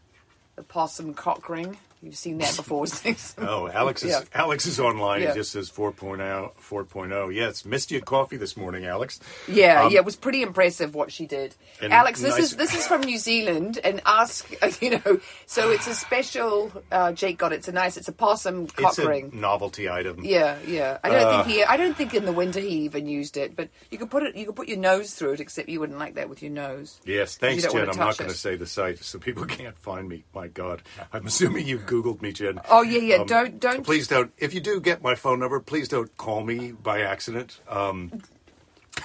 [0.57, 1.77] the possum cock ring.
[2.03, 2.87] You've seen that before.
[3.39, 4.23] Oh, Alex is Yeah.
[4.33, 5.21] Alex is online.
[5.21, 5.29] Yeah.
[5.33, 7.35] He just says 4.0, 4.0.
[7.35, 9.21] Yes, missed you coffee this morning, Alex.
[9.47, 11.55] Yeah, Um, yeah, it was pretty impressive what she did.
[11.83, 15.21] Alex, this nice- is this is from New Zealand, and ask you know.
[15.47, 16.73] So it's a special.
[16.91, 17.57] Uh, Jake got it.
[17.57, 17.97] It's a nice.
[17.99, 19.31] It's a possum cock It's a ring.
[19.35, 20.25] novelty item.
[20.25, 20.99] Yeah, yeah.
[21.05, 21.43] I don't Uh.
[21.45, 21.65] think he.
[21.65, 23.55] I don't think in the winter he even used it.
[23.57, 24.37] But you could put it.
[24.37, 25.41] You could put your nose through it.
[25.41, 26.99] Except you wouldn't like that with your nose.
[27.05, 27.91] Yes, thanks, You Jen.
[27.91, 30.25] I'm not going to say the site so people can't find me.
[30.35, 30.83] My God,
[31.13, 32.61] I'm assuming you Googled me, Jen.
[32.71, 33.17] Oh yeah, yeah.
[33.17, 33.83] Um, don't don't.
[33.85, 34.33] Please don't.
[34.39, 37.61] If you do get my phone number, please don't call me by accident.
[37.69, 38.23] Um,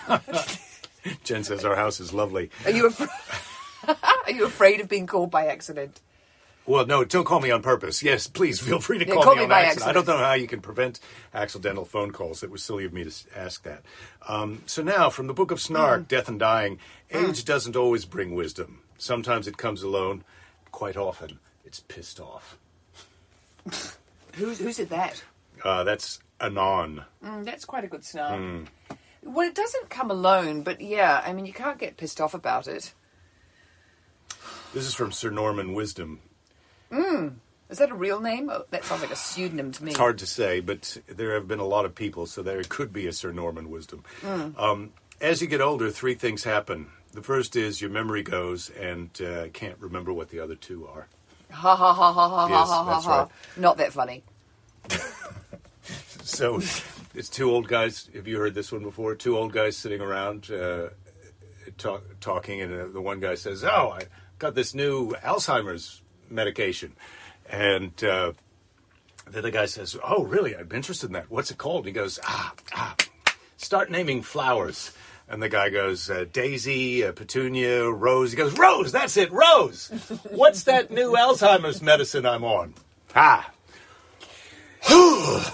[1.23, 2.51] Jen says our house is lovely.
[2.63, 3.09] Are you afraid?
[4.25, 5.99] Are you afraid of being called by accident?
[6.67, 8.01] Well, no, don't call me on purpose.
[8.01, 9.89] Yes, please feel free to Yeah, call, call me me on by accident.
[9.89, 10.99] I don't know how you can prevent
[11.33, 12.41] accidental phone calls.
[12.41, 13.83] It was silly of me to ask that.
[14.27, 16.07] Um, so now, from the Book of Snark, Mm.
[16.07, 16.79] Death and Dying,
[17.11, 18.79] age doesn't always bring wisdom.
[18.97, 20.23] Sometimes it comes alone.
[20.71, 22.57] Quite often, it's pissed off.
[24.35, 25.23] Who who said that?
[25.63, 27.03] Uh, that's Anon.
[27.23, 28.39] Mm, that's quite a good snark.
[28.39, 28.63] Hmm.
[29.23, 32.67] Well, it doesn't come alone, but yeah, I mean, you can't get pissed off about
[32.67, 32.93] it.
[34.73, 36.19] This is from Sir Norman Wisdom.
[37.69, 38.49] Is that a real name?
[38.49, 39.91] Oh, that sounds like a pseudonym to me.
[39.91, 42.93] It's hard to say, but there have been a lot of people, so there could
[42.93, 44.03] be a Sir Norman Wisdom.
[44.23, 46.87] Um, as you get older, three things happen.
[47.13, 51.07] The first is your memory goes and uh, can't remember what the other two are.
[51.55, 53.19] Ha ha ha ha ha Yes, ha ha ha.
[53.21, 53.27] right.
[53.57, 54.23] Not that funny.
[56.23, 56.59] So
[57.13, 58.09] it's two old guys.
[58.15, 59.13] Have you heard this one before?
[59.13, 60.89] Two old guys sitting around uh,
[61.77, 64.05] talk, talking, and uh, the one guy says, "Oh, I
[64.39, 66.93] got this new Alzheimer's medication,"
[67.47, 68.31] and uh,
[69.29, 70.55] the other guy says, "Oh, really?
[70.57, 71.29] I'm interested in that.
[71.29, 72.95] What's it called?" And he goes, "Ah, ah,
[73.57, 74.91] start naming flowers."
[75.27, 78.31] And the guy goes, uh, Daisy, uh, Petunia, Rose.
[78.31, 79.87] He goes, Rose, that's it, Rose.
[80.29, 82.75] What's that new Alzheimer's medicine I'm on?
[83.15, 83.49] Ah,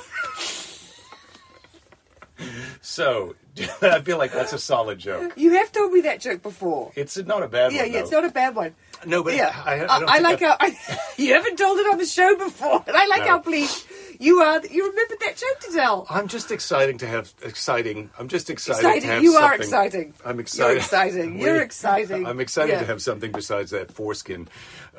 [2.82, 3.36] So
[3.82, 5.34] I feel like that's a solid joke.
[5.36, 6.92] You have told me that joke before.
[6.96, 7.92] It's not a bad Yeah, one.
[7.92, 8.74] yeah, it's not a bad one.
[9.06, 11.58] No, but yeah, I- I I, don't I think like I- how I, you haven't
[11.58, 13.28] told it on the show before, and I like No.
[13.28, 13.86] how pleased
[14.22, 14.66] you are.
[14.66, 16.06] You remembered that joke to tell.
[16.10, 18.10] I'm just exciting to have exciting.
[18.20, 19.02] I'm just excited Exciting.
[19.02, 20.14] to have You are something- exciting.
[20.26, 20.70] I'm excited.
[20.74, 21.40] You're exciting.
[21.42, 22.26] You're exciting.
[22.28, 22.80] I'm excited Yeah.
[22.82, 24.48] to have something besides that foreskin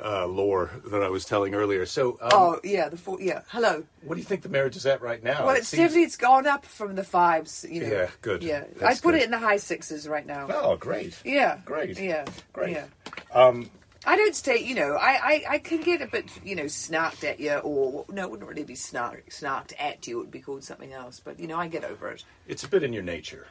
[0.03, 1.85] uh, lore that I was telling earlier.
[1.85, 3.41] So, um, Oh yeah, the four, yeah.
[3.47, 3.83] Hello.
[4.03, 5.45] what do you think the marriage is at right now?
[5.45, 7.65] Well, It it's seems- definitely it's gone up from the fives.
[7.69, 7.87] You know.
[7.89, 8.43] Yeah, good.
[8.43, 9.21] Yeah, That's I put good.
[9.21, 10.47] it in the high sixes right now.
[10.51, 11.17] Oh, great.
[11.23, 11.59] Yeah.
[11.65, 11.99] Great.
[11.99, 12.25] Yeah.
[12.51, 12.71] Great.
[12.73, 12.85] Yeah.
[13.33, 13.69] Um,
[14.05, 17.23] I don't stay, you know, I, I, I can get a bit, you know, snarked
[17.23, 20.41] at you, or, no, it wouldn't really be snark, snarked at you, it would be
[20.41, 22.25] called something else, but, you know, I get over it.
[22.47, 23.47] it's a bit in your nature.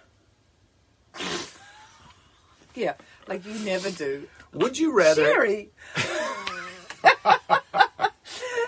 [2.74, 2.94] Yeah,
[3.28, 4.26] like you never do.
[4.54, 5.24] Would you rather?
[5.24, 5.70] Sherry!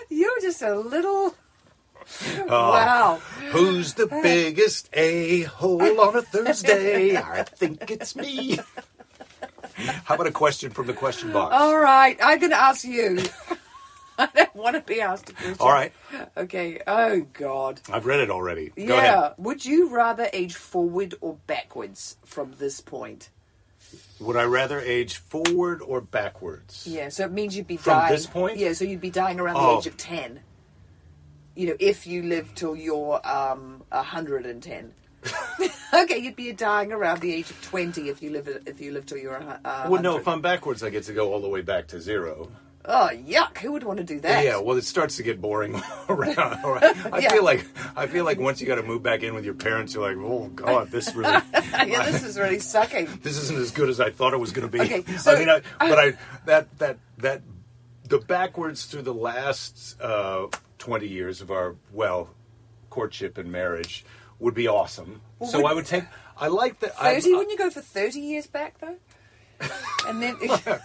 [0.09, 1.35] You're just a little.
[2.47, 2.71] Oh.
[2.71, 3.15] Wow.
[3.49, 7.17] Who's the biggest a hole on a Thursday?
[7.17, 8.59] I think it's me.
[9.87, 11.53] How about a question from the question box?
[11.55, 13.19] All right, I'm going to ask you.
[14.17, 15.57] I don't want to be asked a question.
[15.59, 15.91] All right.
[16.37, 16.79] Okay.
[16.87, 17.81] Oh, God.
[17.91, 18.69] I've read it already.
[18.69, 18.93] Go yeah.
[19.19, 19.33] ahead.
[19.37, 23.29] Would you rather age forward or backwards from this point?
[24.19, 26.87] Would I rather age forward or backwards?
[26.87, 28.13] Yeah, so it means you'd be From dying.
[28.13, 28.57] this point?
[28.57, 29.73] Yeah, so you'd be dying around Oh.
[29.73, 30.39] the age of 10.
[31.55, 34.93] You know, if you live till you're um, 110.
[36.03, 39.05] okay, you'd be dying around the age of 20 if you live if you live
[39.05, 40.21] till you're uh, Well, no, 100.
[40.21, 42.49] if I'm backwards, I get to go all the way back to zero.
[42.87, 43.57] Oh, yuck.
[43.57, 44.45] Who would want to do that?
[44.45, 45.73] Yeah, well, it starts to get boring
[46.09, 46.37] around.
[46.37, 47.31] I Yeah.
[47.31, 49.95] feel like I feel like once you got to move back in with your parents,
[49.95, 53.07] you're like, oh god, this really, yeah, this is really sucking.
[53.23, 54.81] this isn't as good as I thought it was going to be.
[54.81, 56.13] Okay, so- I mean, I, but I
[56.45, 57.41] that that that
[58.07, 60.45] the backwards through the last uh,
[60.77, 62.29] twenty years of our well
[62.91, 64.05] courtship and marriage
[64.39, 65.21] would be awesome.
[65.45, 66.03] so would- I would take.
[66.37, 66.93] I like that.
[66.99, 67.33] I- Thirty?
[67.33, 68.97] Wouldn't you go for thirty years back though?
[70.07, 70.37] And then.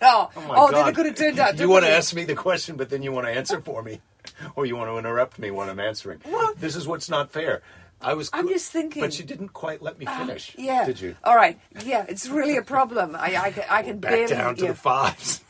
[0.00, 1.58] Oh, my oh, then it could have turned out.
[1.58, 4.00] You want to ask me the question, but then you want to answer for me,
[4.54, 6.20] or you want to interrupt me when I'm answering.
[6.24, 7.62] Well- this is what's not fair.
[8.00, 8.30] I was.
[8.32, 9.02] I'm just thinking.
[9.02, 10.54] but you didn't quite let me finish.
[10.56, 10.84] Yeah.
[10.86, 11.16] Did you?
[11.24, 11.58] All right.
[11.84, 13.16] Yeah, it's really a problem.
[13.16, 14.34] I, I, can, I can Back barely.
[14.34, 14.70] down to yeah.
[14.70, 15.42] the fives.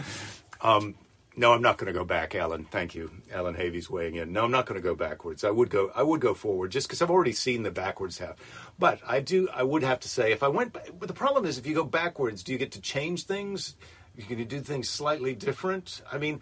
[0.60, 0.94] um,
[1.36, 2.64] no, I'm not going to go back, Alan.
[2.64, 4.32] Thank you, Alan Havey's weighing in.
[4.32, 5.44] No, I'm not going to go backwards.
[5.44, 5.90] I would go.
[5.94, 8.36] I would go forward just because I've already seen the backwards half.
[8.78, 9.48] But I do.
[9.52, 10.72] I would have to say if I went.
[10.72, 13.76] But the problem is, if you go backwards, do you get to change things?
[14.16, 16.00] You can do things slightly different.
[16.10, 16.40] I mean,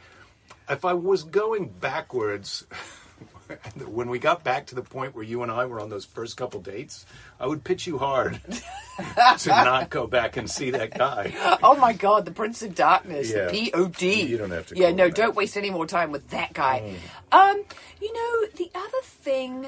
[0.69, 2.67] if I was going backwards.
[3.87, 6.37] When we got back to the point where you and I were on those first
[6.37, 7.05] couple dates,
[7.41, 8.41] I would pitch you hard
[9.39, 11.33] to not go back and see that guy.
[11.63, 13.47] Oh my God, the Prince of Darkness, Yeah.
[13.51, 14.03] the POD.
[14.03, 16.95] You don't have to Yeah, no, don't waste any more time with that guy.
[17.33, 17.63] Um,
[18.01, 19.67] you know, the other thing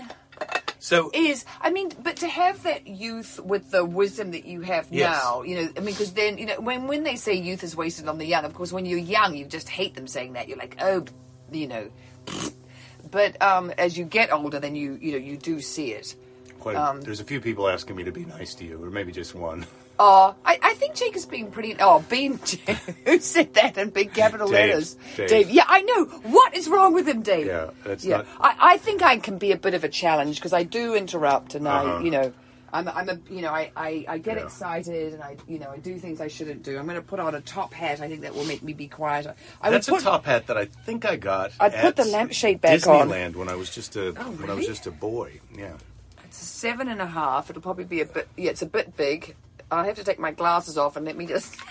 [0.78, 4.86] So is, I mean, but to have that youth with the wisdom that you have
[4.90, 5.12] Yes.
[5.22, 7.74] now, you know, I mean, because then, you know, when when they say youth is
[7.76, 10.48] wasted on the young, of course, when you're young, you just hate them saying that.
[10.48, 11.04] You're like, oh,
[11.50, 11.90] you know.
[13.16, 16.14] But um, as you get older, then you you know you do see it.
[16.60, 19.10] Quite, Um, there's a few people asking me to be nice to you, or maybe
[19.10, 19.64] just one.
[19.98, 21.74] Oh, I, I think Jake is being pretty.
[21.80, 22.38] Oh, being
[23.06, 24.68] who said that in big capital Dave.
[24.68, 24.96] letters?
[25.16, 25.48] Dave.
[25.48, 26.04] Yeah, I know.
[26.36, 27.46] What is wrong with him, Dave?
[27.46, 28.18] Yeah, that's yeah.
[28.18, 30.94] not- I, I think I can be a bit of a challenge because I do
[30.94, 31.96] interrupt, and Uh-huh.
[31.96, 32.34] I, you know,
[32.72, 34.44] I'm, I'm a, you know, I, I, I get Yeah.
[34.44, 36.78] excited, and I, you know, I do things I shouldn't do.
[36.78, 38.00] I'm going to put on a top hat.
[38.00, 39.34] I think that will make me be quieter.
[39.62, 41.52] I That's would a top hat that I think I got.
[41.60, 43.08] I'd put the lampshade back on.
[43.08, 45.40] Disneyland when I was just a Oh, when I was just a boy.
[45.56, 45.72] Yeah.
[46.24, 47.48] It's a seven and a half.
[47.50, 48.28] It'll probably be a bit.
[48.36, 49.36] Yeah, it's a bit big.
[49.70, 51.56] I have to take my glasses off and let me just.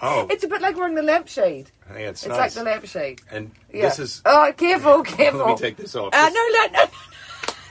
[0.00, 1.72] Oh, It's a bit like wearing the lampshade.
[1.90, 2.38] it's, It's nice.
[2.38, 3.20] like the lampshade.
[3.32, 3.82] And Yeah.
[3.88, 4.22] this is.
[4.24, 5.40] Oh, careful, careful.
[5.46, 6.14] Let me take this off.
[6.14, 6.84] Uh, no, no, no.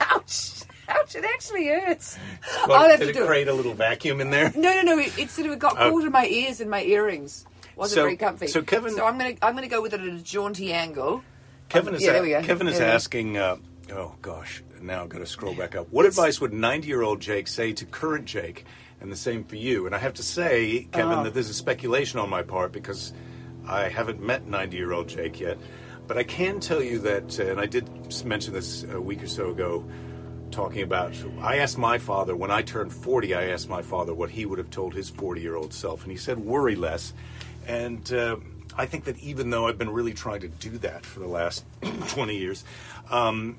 [0.00, 0.50] Ouch.
[0.88, 2.18] Ouch, it actually hurts.
[2.66, 3.26] Well, I'll have did to it do it.
[3.26, 4.52] create a little vacuum in there?
[4.56, 4.98] No, no, no.
[4.98, 5.90] It, it sort of got Oh.
[5.90, 7.44] caught in my ears and my earrings.
[7.76, 8.46] Wasn't So- very comfy.
[8.48, 11.22] so Kevin- So I'm gonna I'm gonna go with it at a jaunty angle.
[11.68, 12.42] Kevin is yeah, a- there we go.
[12.42, 13.36] Kevin is asking.
[13.36, 13.56] Uh,
[13.92, 15.88] oh gosh, now I've got to scroll back up.
[15.90, 18.64] What advice would 90 year old Jake say to current Jake,
[19.00, 19.84] and the same for you?
[19.86, 21.24] And I have to say, Kevin, Oh.
[21.24, 23.12] that this is speculation on my part because
[23.68, 25.58] I haven't met 90 year old Jake yet.
[26.06, 27.86] But I can tell you that, uh, and I did
[28.24, 29.84] mention this a week or so ago,
[30.50, 31.14] talking about.
[31.40, 33.34] I asked my father when I turned 40.
[33.34, 36.10] I asked my father what he would have told his 40 year old self, and
[36.10, 37.12] he said, "Worry less."
[37.66, 38.36] And uh,
[38.76, 41.64] I think that even though I've been really trying to do that for the last
[42.08, 42.64] 20 years,
[43.10, 43.58] um,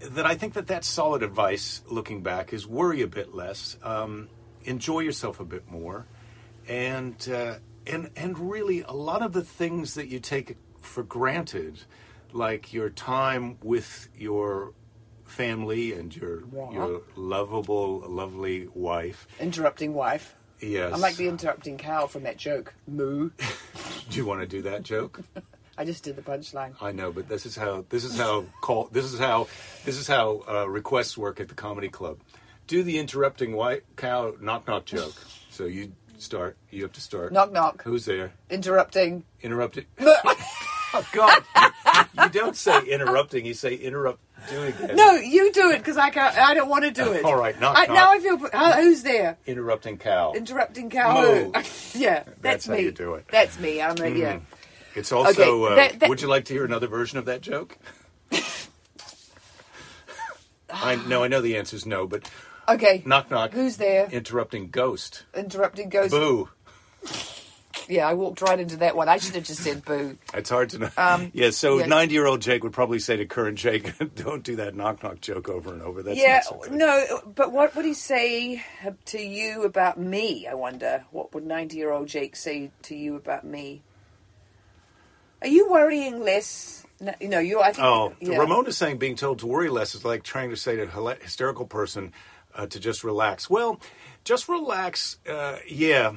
[0.00, 1.82] that I think that that's solid advice.
[1.88, 4.28] Looking back, is worry a bit less, um,
[4.64, 6.06] enjoy yourself a bit more,
[6.68, 11.82] and uh, and and really a lot of the things that you take for granted,
[12.32, 14.72] like your time with your
[15.28, 16.72] family and your Yeah.
[16.72, 19.26] your lovable, lovely wife.
[19.38, 20.34] Interrupting wife.
[20.60, 20.92] Yes.
[20.92, 22.74] I'm like the interrupting cow from that joke.
[22.86, 23.30] Moo.
[24.10, 25.20] Do you want to do that joke?
[25.78, 26.74] I just did the punchline.
[26.80, 29.46] I know, but this is how this is how call this is how
[29.84, 32.18] this is how uh, requests work at the comedy club.
[32.66, 35.14] Do the interrupting white cow knock knock joke.
[35.50, 36.56] So you start.
[36.70, 37.32] You have to start.
[37.32, 37.82] Knock knock.
[37.82, 38.32] Who's there?
[38.48, 39.24] Interrupting.
[39.42, 39.86] Interrupting.
[40.94, 41.42] Oh God!
[42.22, 43.44] you don't say interrupting.
[43.44, 44.20] You say interrupt.
[44.50, 44.94] Do it.
[44.94, 46.36] No, you do it because I can't.
[46.36, 47.24] I don't want to do it.
[47.24, 47.94] All right, knock, I, knock.
[47.94, 48.38] Now I feel.
[48.52, 49.36] Uh, who's there?
[49.46, 50.32] Interrupting cow.
[50.32, 51.20] Interrupting cow.
[51.20, 51.52] Moo.
[51.94, 52.82] yeah, That's that's, how me.
[52.82, 53.26] you do it.
[53.30, 53.82] That's me.
[53.82, 54.38] I'm a, yeah.
[54.94, 55.30] It's also.
[55.30, 57.76] Okay, uh, that- that- would you like to hear another version of that joke?
[60.70, 62.30] I no, I know the answer is no, but
[62.68, 63.02] Okay.
[63.06, 63.52] knock knock.
[63.52, 64.06] Who's there?
[64.10, 65.24] Interrupting ghost.
[65.34, 66.10] Interrupting ghost.
[66.10, 66.50] Boo.
[67.88, 69.08] Yeah, I walked right into that one.
[69.08, 70.18] I should have just said boo.
[70.34, 70.90] It's hard to know.
[70.96, 71.86] Um, yeah, so yeah.
[71.86, 75.20] 90 year old Jake would probably say to current Jake, don't do that knock knock
[75.20, 76.02] joke over and over.
[76.02, 78.62] That's yeah, so no, but what would he say
[79.06, 80.46] to you about me?
[80.46, 81.04] I wonder.
[81.10, 83.82] What would ninety-year-old Jake say to you about me?
[85.40, 86.84] Are you worrying less?
[87.00, 87.60] No, you know, you.
[87.60, 87.86] I think.
[87.86, 88.38] Oh, yeah.
[88.38, 91.14] Ramon is saying being told to worry less is like trying to say to a
[91.14, 92.12] hysterical person
[92.54, 93.48] uh, to just relax.
[93.48, 93.80] Well,
[94.24, 95.18] just relax.
[95.28, 96.16] Uh, yeah.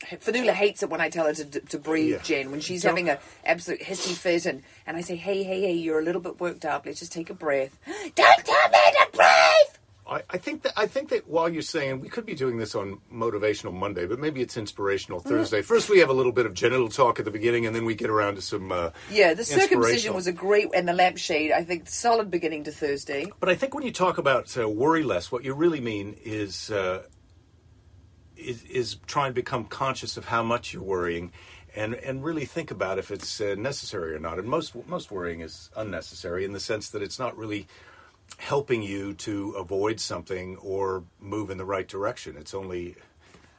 [0.00, 2.22] Fanula hates it when I tell her to, to breathe, Yeah.
[2.22, 2.50] Jen.
[2.50, 5.72] When she's Don't- having an absolute hissy fit, and, and I say, hey, hey, hey,
[5.72, 6.86] you're a little bit worked up.
[6.86, 7.76] Let's just take a breath.
[8.14, 9.74] Don't tell me to breathe!
[10.10, 12.74] I, I think that I think that while you're saying we could be doing this
[12.74, 15.28] on motivational Monday, but maybe it's inspirational Mm-hmm.
[15.28, 15.60] Thursday.
[15.60, 17.94] First, we have a little bit of genital talk at the beginning, and then we
[17.94, 18.72] get around to some.
[18.72, 22.72] Uh, Yeah, the circumcision was a great, and the lampshade, I think, solid beginning to
[22.72, 23.30] Thursday.
[23.38, 26.70] But I think when you talk about uh, worry less, what you really mean is,
[26.70, 27.02] uh,
[28.38, 31.32] is is try and become conscious of how much you're worrying,
[31.74, 34.38] and and really think about if it's uh, necessary or not.
[34.38, 37.66] And most most worrying is unnecessary in the sense that it's not really
[38.36, 42.36] helping you to avoid something or move in the right direction.
[42.36, 42.96] It's only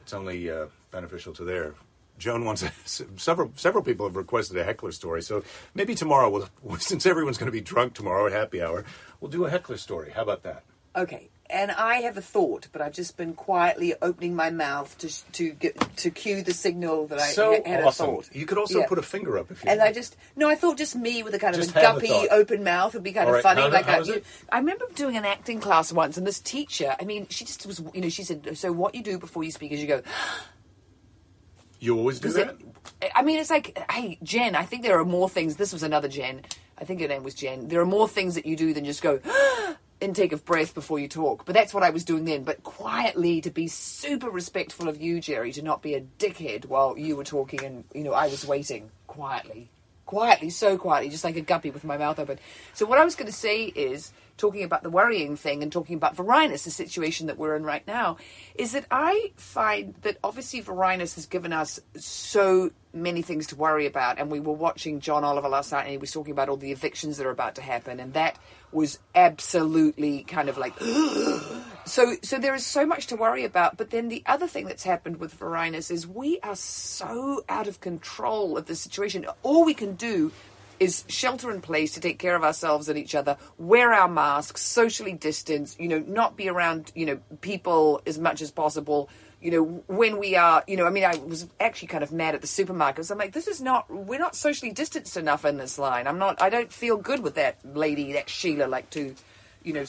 [0.02, 1.74] it's only uh, beneficial to there.
[2.18, 2.64] Joan wants
[3.16, 5.42] several several people have requested a heckler story, so
[5.74, 6.28] maybe tomorrow
[6.62, 8.84] we'll since everyone's going to be drunk tomorrow at happy hour,
[9.20, 10.12] we'll do a heckler story.
[10.14, 10.64] How about that?
[10.96, 15.32] Okay, and I have a thought, but I've just been quietly opening my mouth to
[15.32, 18.08] to get to cue the signal that I So ha- had awesome!
[18.08, 18.30] a thought.
[18.34, 18.86] You could also Yeah.
[18.86, 19.70] put a finger up if you.
[19.70, 19.90] And want.
[19.90, 22.28] I just no, I thought just me with a kind of Just a a guppy
[22.30, 23.62] open mouth would be kind All of right, funny.
[23.62, 24.22] how- like how I?
[24.50, 27.82] I remember doing an acting class once, and this teacher, I mean, she just was,
[27.94, 30.02] you know, she said, so what you do before you speak is you go.
[31.80, 32.56] you always do that.
[33.02, 35.56] it- I mean, it's like, hey, Jen, I think there are more things.
[35.56, 36.42] This was another Jen.
[36.78, 37.68] I think her name was Jen.
[37.68, 39.76] There are more things that you do than just go ah!
[40.00, 41.44] Intake of breath before you talk.
[41.44, 42.44] But that's what I was doing then.
[42.44, 46.98] But quietly to be super respectful of you, Jerry, to not be a dickhead while
[46.98, 49.70] you were talking and you know I was waiting quietly,
[50.10, 52.36] quietly, so quietly, just like a guppy with my mouth open.
[52.74, 55.94] So what I was going to say is talking about the worrying thing and talking
[55.94, 58.16] about Varinus, the situation that we're in right now,
[58.56, 63.86] is that I find that obviously Varinus has given us so many things to worry
[63.86, 64.18] about.
[64.18, 66.72] And we were watching John Oliver last night and he was talking about all the
[66.72, 68.00] evictions that are about to happen.
[68.00, 68.36] And that
[68.72, 70.74] was absolutely kind of like
[71.90, 74.84] so so there is so much to worry about but then the other thing that's
[74.84, 79.26] happened with Varinus is we are so out of control of the situation.
[79.42, 80.32] All we can do
[80.78, 84.62] is shelter in place to take care of ourselves and each other wear our masks
[84.62, 89.08] socially distance you know not be around you know people as much as possible.
[89.40, 92.34] You know when we are you know i mean i was actually kind of mad
[92.34, 93.10] at the supermarkets.
[93.10, 96.06] I'm like this is not we're not socially distanced enough in this line.
[96.06, 99.16] I'm not i don't feel good with that lady that sheila like to
[99.62, 99.84] you know,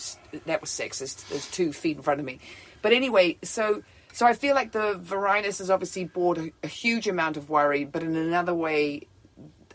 [0.46, 1.28] that was sexist.
[1.30, 2.40] There's two feet in front of me.
[2.82, 7.08] But anyway, so so I feel like the Varinus has obviously brought a, a huge
[7.08, 9.08] amount of worry, but in another way,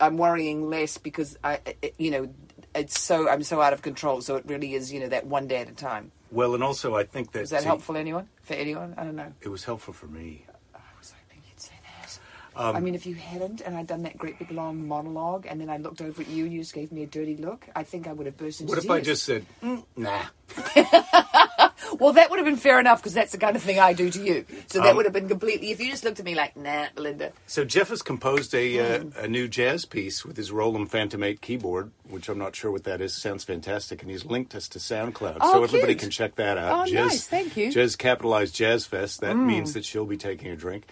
[0.00, 2.35] I'm worrying less because I, I- you know,
[2.74, 4.20] it's so I'm so out of control.
[4.20, 6.12] So it really is, you know, that one day at a time.
[6.30, 8.94] Well, and also I think that Is that see, helpful anyone for anyone?
[8.98, 9.32] I don't know.
[9.40, 10.44] It was helpful for me.
[10.74, 12.18] I was hoping you'd say that.
[12.57, 15.61] Um, I mean, if you hadn't, and I'd done that great big long monologue, and
[15.61, 17.83] then I looked over at you and you just gave me a dirty look, I
[17.83, 18.87] think I would have burst into tears.
[18.87, 19.09] What if tears.
[19.09, 20.25] I just said, mm, nah?
[22.01, 24.11] Well, that would have been fair enough because that's the kind of thing I do
[24.11, 24.45] to you.
[24.66, 25.71] So that Um, would have been completely.
[25.71, 27.33] If you just looked at me like, nah, Belinda.
[27.47, 29.09] So Jeff has composed a uh, Hmm.
[29.25, 32.85] a new jazz piece with his Roland Fantom 8 keyboard, which I'm not sure what
[32.85, 33.14] that is.
[33.14, 36.88] Sounds fantastic, and he's linked us to SoundCloud, Oh, so everybody can check that out.
[36.88, 37.27] Oh, nice.
[37.27, 37.71] Thank you.
[37.73, 39.21] Jazz capitalized Jazz Fest.
[39.21, 40.85] That means that she'll be taking a drink,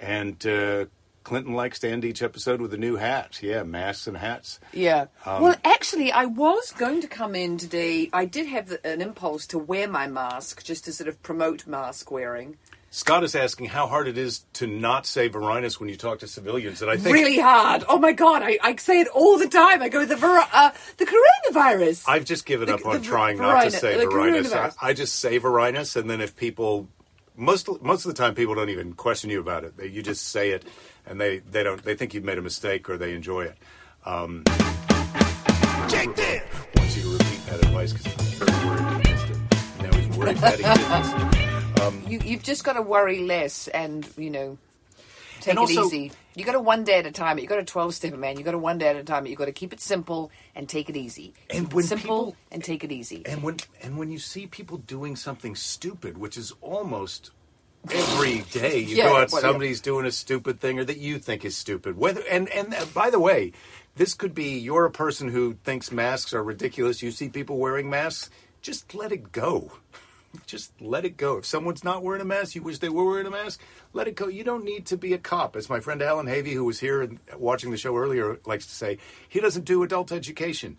[0.00, 0.86] and uh,
[1.22, 3.40] Clinton likes to end each episode with a new hat.
[3.42, 4.58] Yeah, masks and hats.
[4.72, 5.06] Yeah.
[5.26, 8.08] Um, well, actually, I was going to come in today.
[8.12, 11.66] I did have the, an impulse to wear my mask just to sort of promote
[11.66, 12.56] mask wearing.
[12.92, 16.26] Scott is asking how hard it is to not say Varinus when you talk to
[16.26, 17.84] civilians, and I think Really hard.
[17.88, 19.80] Oh my god, I, I say it all the time.
[19.80, 22.04] I go the vir- uh, the coronavirus.
[22.08, 24.52] I've just given The- up on the trying Varinus- not to say Varinus.
[24.52, 24.74] I, coronavirus.
[24.82, 26.88] I just say Varinus, and then if people
[27.40, 29.76] most most of the time people don't even question you about it.
[29.76, 30.64] They, you just say it,
[31.06, 33.58] and they, they don't they think you've made a mistake or they enjoy it.
[34.04, 34.44] Um,
[35.88, 36.42] Jake did
[36.76, 39.82] wants you to repeat that advice because he's very worried he missed it.
[39.82, 41.30] Now he's worried that he didn't.
[42.10, 44.58] you, you've just got to worry less and, you know,
[45.40, 46.12] take And it also- easy.
[46.34, 47.38] You got to one day at a time.
[47.38, 48.38] You got to twelve step man.
[48.38, 49.26] You got to one day at a time.
[49.26, 51.34] You got to keep it simple and take it easy.
[51.50, 53.22] And Keep it when simple people- and take it easy.
[53.26, 57.30] And when and when you see people doing something stupid, which is almost
[57.90, 59.48] every day, you Yeah, go out, well, yeah.
[59.48, 61.96] somebody's doing a stupid thing or that you think is stupid.
[61.96, 63.52] Whether and and uh, by the way,
[63.96, 67.02] this could be you're a person who thinks masks are ridiculous.
[67.02, 68.30] You see people wearing masks,
[68.62, 69.72] just let it go.
[70.46, 71.38] Just let it go.
[71.38, 73.60] If someone's not wearing a mask, you wish they were wearing a mask,
[73.92, 74.28] let it go.
[74.28, 75.56] You don't need to be a cop.
[75.56, 78.74] As my friend Allan Havey, who was here and watching the show earlier, likes to
[78.74, 80.78] say, he doesn't do adult education.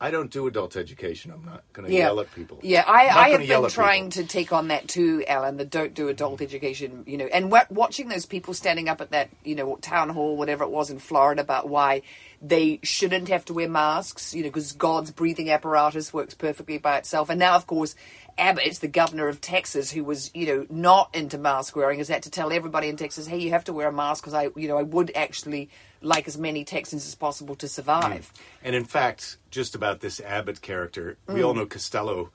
[0.00, 1.32] I don't do adult education.
[1.32, 2.04] I'm not going to yeah.
[2.04, 2.60] yell at people.
[2.62, 3.68] Yeah, I, gonna have been at people.
[3.70, 5.56] trying to take on that too, Allan.
[5.56, 9.10] The don't do adult education, you know, and wa- watching those people standing up at
[9.10, 12.02] that, you know, town hall, whatever it was in Florida, about why
[12.40, 16.98] they shouldn't have to wear masks, you know, because God's breathing apparatus works perfectly by
[16.98, 17.28] itself.
[17.28, 17.96] And now, of course,
[18.38, 22.22] Abbott, the governor of Texas, who was, you know, not into mask wearing, has had
[22.22, 24.68] to tell everybody in Texas, hey, you have to wear a mask because I, you
[24.68, 25.70] know, I would actually
[26.00, 28.32] like as many Texans as possible to survive.
[28.62, 31.46] And in fact, just about this Abbott character, we Mm.
[31.46, 32.30] all know Costello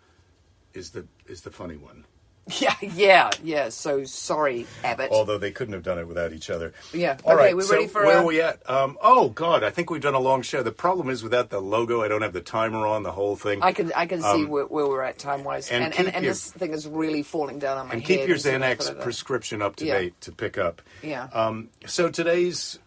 [0.74, 2.06] is the is the funny one.
[2.60, 3.70] Yeah, yeah, yeah.
[3.70, 5.12] So sorry, Abbott.
[5.12, 6.74] Although they couldn't have done it without each other.
[6.94, 7.16] Yeah.
[7.24, 7.56] All Okay, right.
[7.56, 8.70] we're so ready for where a- are we at?
[8.70, 10.62] Um, oh God, I think we've done a long show.
[10.62, 13.62] The problem is without the logo, I don't have the timer on the whole thing.
[13.64, 16.16] I can I can see where, where we're at time wise, Um, and and and,
[16.18, 18.08] and, this thing is really falling down on my and head.
[18.20, 20.00] keep your so I put Xanax prescription up to Yeah.
[20.00, 20.82] date to pick up.
[21.02, 21.30] Yeah.
[21.32, 22.78] Um, so today's.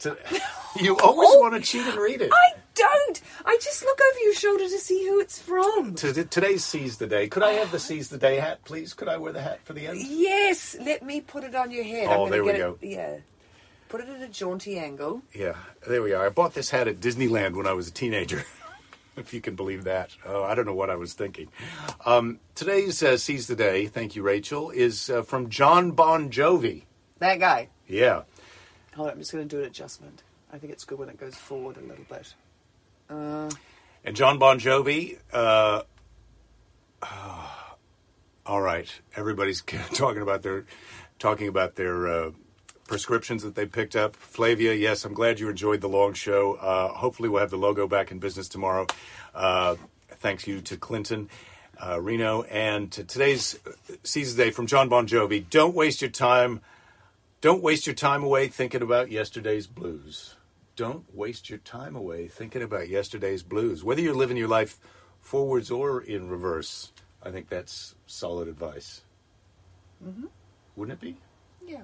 [0.00, 0.16] To,
[0.80, 1.40] you always Oh.
[1.40, 2.30] want to cheat and read it.
[2.32, 3.20] I don't.
[3.44, 5.94] I just look over your shoulder to see who it's from.
[5.94, 7.28] T- today's Seize the Day.
[7.28, 8.92] Could I have the Seize the Day hat, please?
[8.92, 9.98] Could I wear the hat for the end?
[10.02, 12.08] Yes, let me put it on your head.
[12.10, 12.76] Oh, there we go.
[12.82, 13.16] It, yeah.
[13.88, 15.22] Put it at a jaunty angle.
[15.32, 15.54] Yeah,
[15.88, 16.26] there we are.
[16.26, 18.44] I bought this hat at Disneyland when I was a teenager,
[19.16, 20.10] if you can believe that.
[20.26, 21.48] Oh, I don't know what I was thinking.
[22.04, 26.82] Um, today's uh, Seize the Day, thank you, Rachel, is uh, from John Bon Jovi.
[27.20, 27.68] That guy.
[27.86, 28.22] Yeah.
[28.96, 30.22] Hold on, I'm just going to do an adjustment.
[30.50, 32.34] I think it's good when it goes forward a little bit.
[34.04, 35.82] And John Bon Jovi, uh,
[38.46, 39.60] all right, everybody's
[39.92, 40.64] talking about their
[41.18, 42.30] talking about their uh,
[42.88, 44.16] prescriptions that they picked up.
[44.16, 46.54] Flavia, yes, I'm glad you enjoyed the long show.
[46.54, 48.86] Uh, hopefully, we'll have the logo back in business tomorrow.
[49.34, 49.76] Uh,
[50.08, 51.28] thanks you to Clinton.
[51.78, 53.58] Uh, Reno and to today's
[54.02, 55.44] season day from John Bon Jovi.
[55.50, 56.62] Don't waste your time.
[57.40, 60.36] Don't waste your time away thinking about yesterday's blues.
[60.74, 63.84] Don't waste your time away thinking about yesterday's blues.
[63.84, 64.78] Whether you're living your life
[65.20, 69.02] forwards or in reverse, I think that's solid advice.
[70.04, 70.26] Mm-hmm.
[70.76, 71.16] Wouldn't it be?
[71.66, 71.82] Yeah.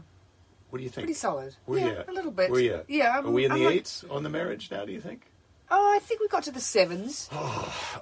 [0.71, 1.05] What do you think?
[1.07, 1.55] Pretty solid.
[1.67, 2.51] Where yeah, a little bit.
[2.51, 2.89] Where you at?
[2.89, 3.19] Yeah.
[3.19, 5.31] I'm, Are we in I'm the like- eights on the marriage now, do you think?
[5.75, 7.29] Oh, I think we got to the sevens.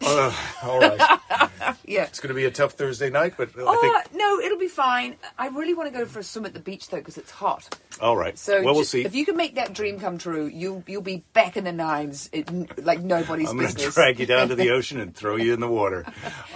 [0.02, 1.18] Oh, Uh, all right.
[1.84, 2.04] Yeah.
[2.04, 4.14] it's going to be a tough Thursday night, but I Oh think.
[4.14, 5.16] no, it'll be fine.
[5.38, 7.76] I really want to go for a swim at the beach though because it's hot.
[8.00, 8.38] All right.
[8.38, 9.04] So well, we'll see.
[9.04, 12.28] If you can make that dream come true, you'll you'll be back in the nines,
[12.32, 12.48] it,
[12.84, 13.94] like nobody's I'm going to business.
[13.94, 16.06] drag you down to the ocean and throw you in the water.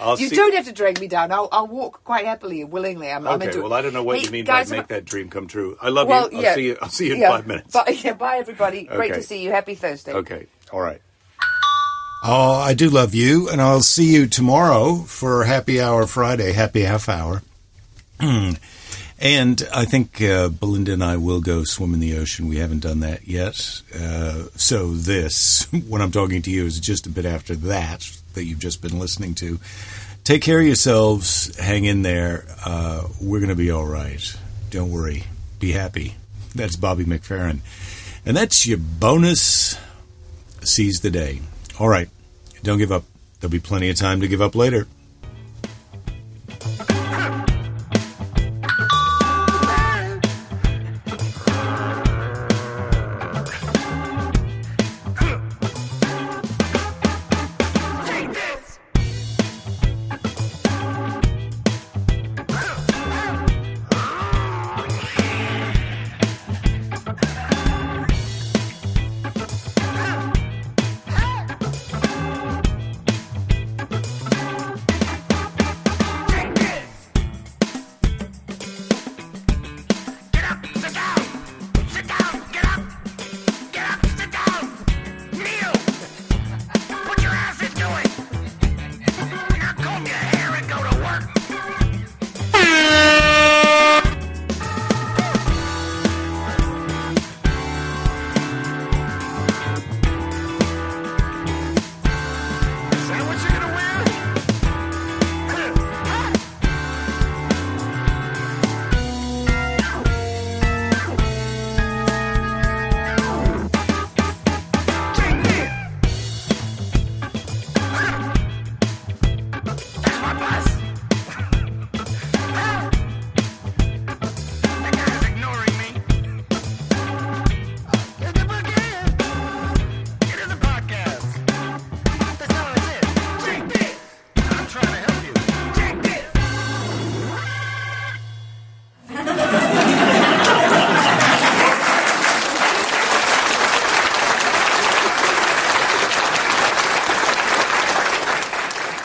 [0.01, 0.37] I'll You see.
[0.37, 1.33] don't have to drag me down.
[1.33, 3.11] I'll, I'll walk quite happily and willingly.
[3.11, 4.83] I'm, I'm Okay, into well, I don't know what Hey, you mean guys, by I'm-
[4.83, 5.77] make that dream come true.
[5.83, 6.39] I love Well, you.
[6.39, 6.55] I'll yeah.
[6.55, 6.79] see you.
[6.81, 7.31] I'll see you in yeah.
[7.31, 7.73] five minutes.
[7.73, 8.85] Bye, yeah, bye everybody.
[8.85, 9.21] Great Okay.
[9.21, 9.51] to see you.
[9.51, 10.13] Happy Thursday.
[10.13, 10.47] Okay.
[10.75, 11.01] All right.
[12.25, 16.81] Oh, I do love you, and I'll see you tomorrow for Happy Hour Friday, Happy
[16.81, 17.43] Half Hour.
[18.19, 18.59] and
[19.73, 22.49] I think uh, Belinda and I will go swim in the ocean.
[22.49, 23.83] We haven't done that yet.
[23.95, 28.43] Uh, so, this, when I'm talking to you, is just a bit after that that
[28.43, 29.61] you've just been listening to.
[30.25, 31.57] Take care of yourselves.
[31.57, 32.47] Hang in there.
[32.67, 34.37] Uh, we're going to be all right.
[34.71, 35.23] Don't worry.
[35.61, 36.17] Be happy.
[36.53, 37.61] That's Bobby McFerrin.
[38.27, 39.79] And that's your bonus
[40.67, 41.41] seize the day.
[41.79, 42.09] All right,
[42.63, 43.05] don't give up.
[43.41, 44.87] There'll be plenty of time to give up later.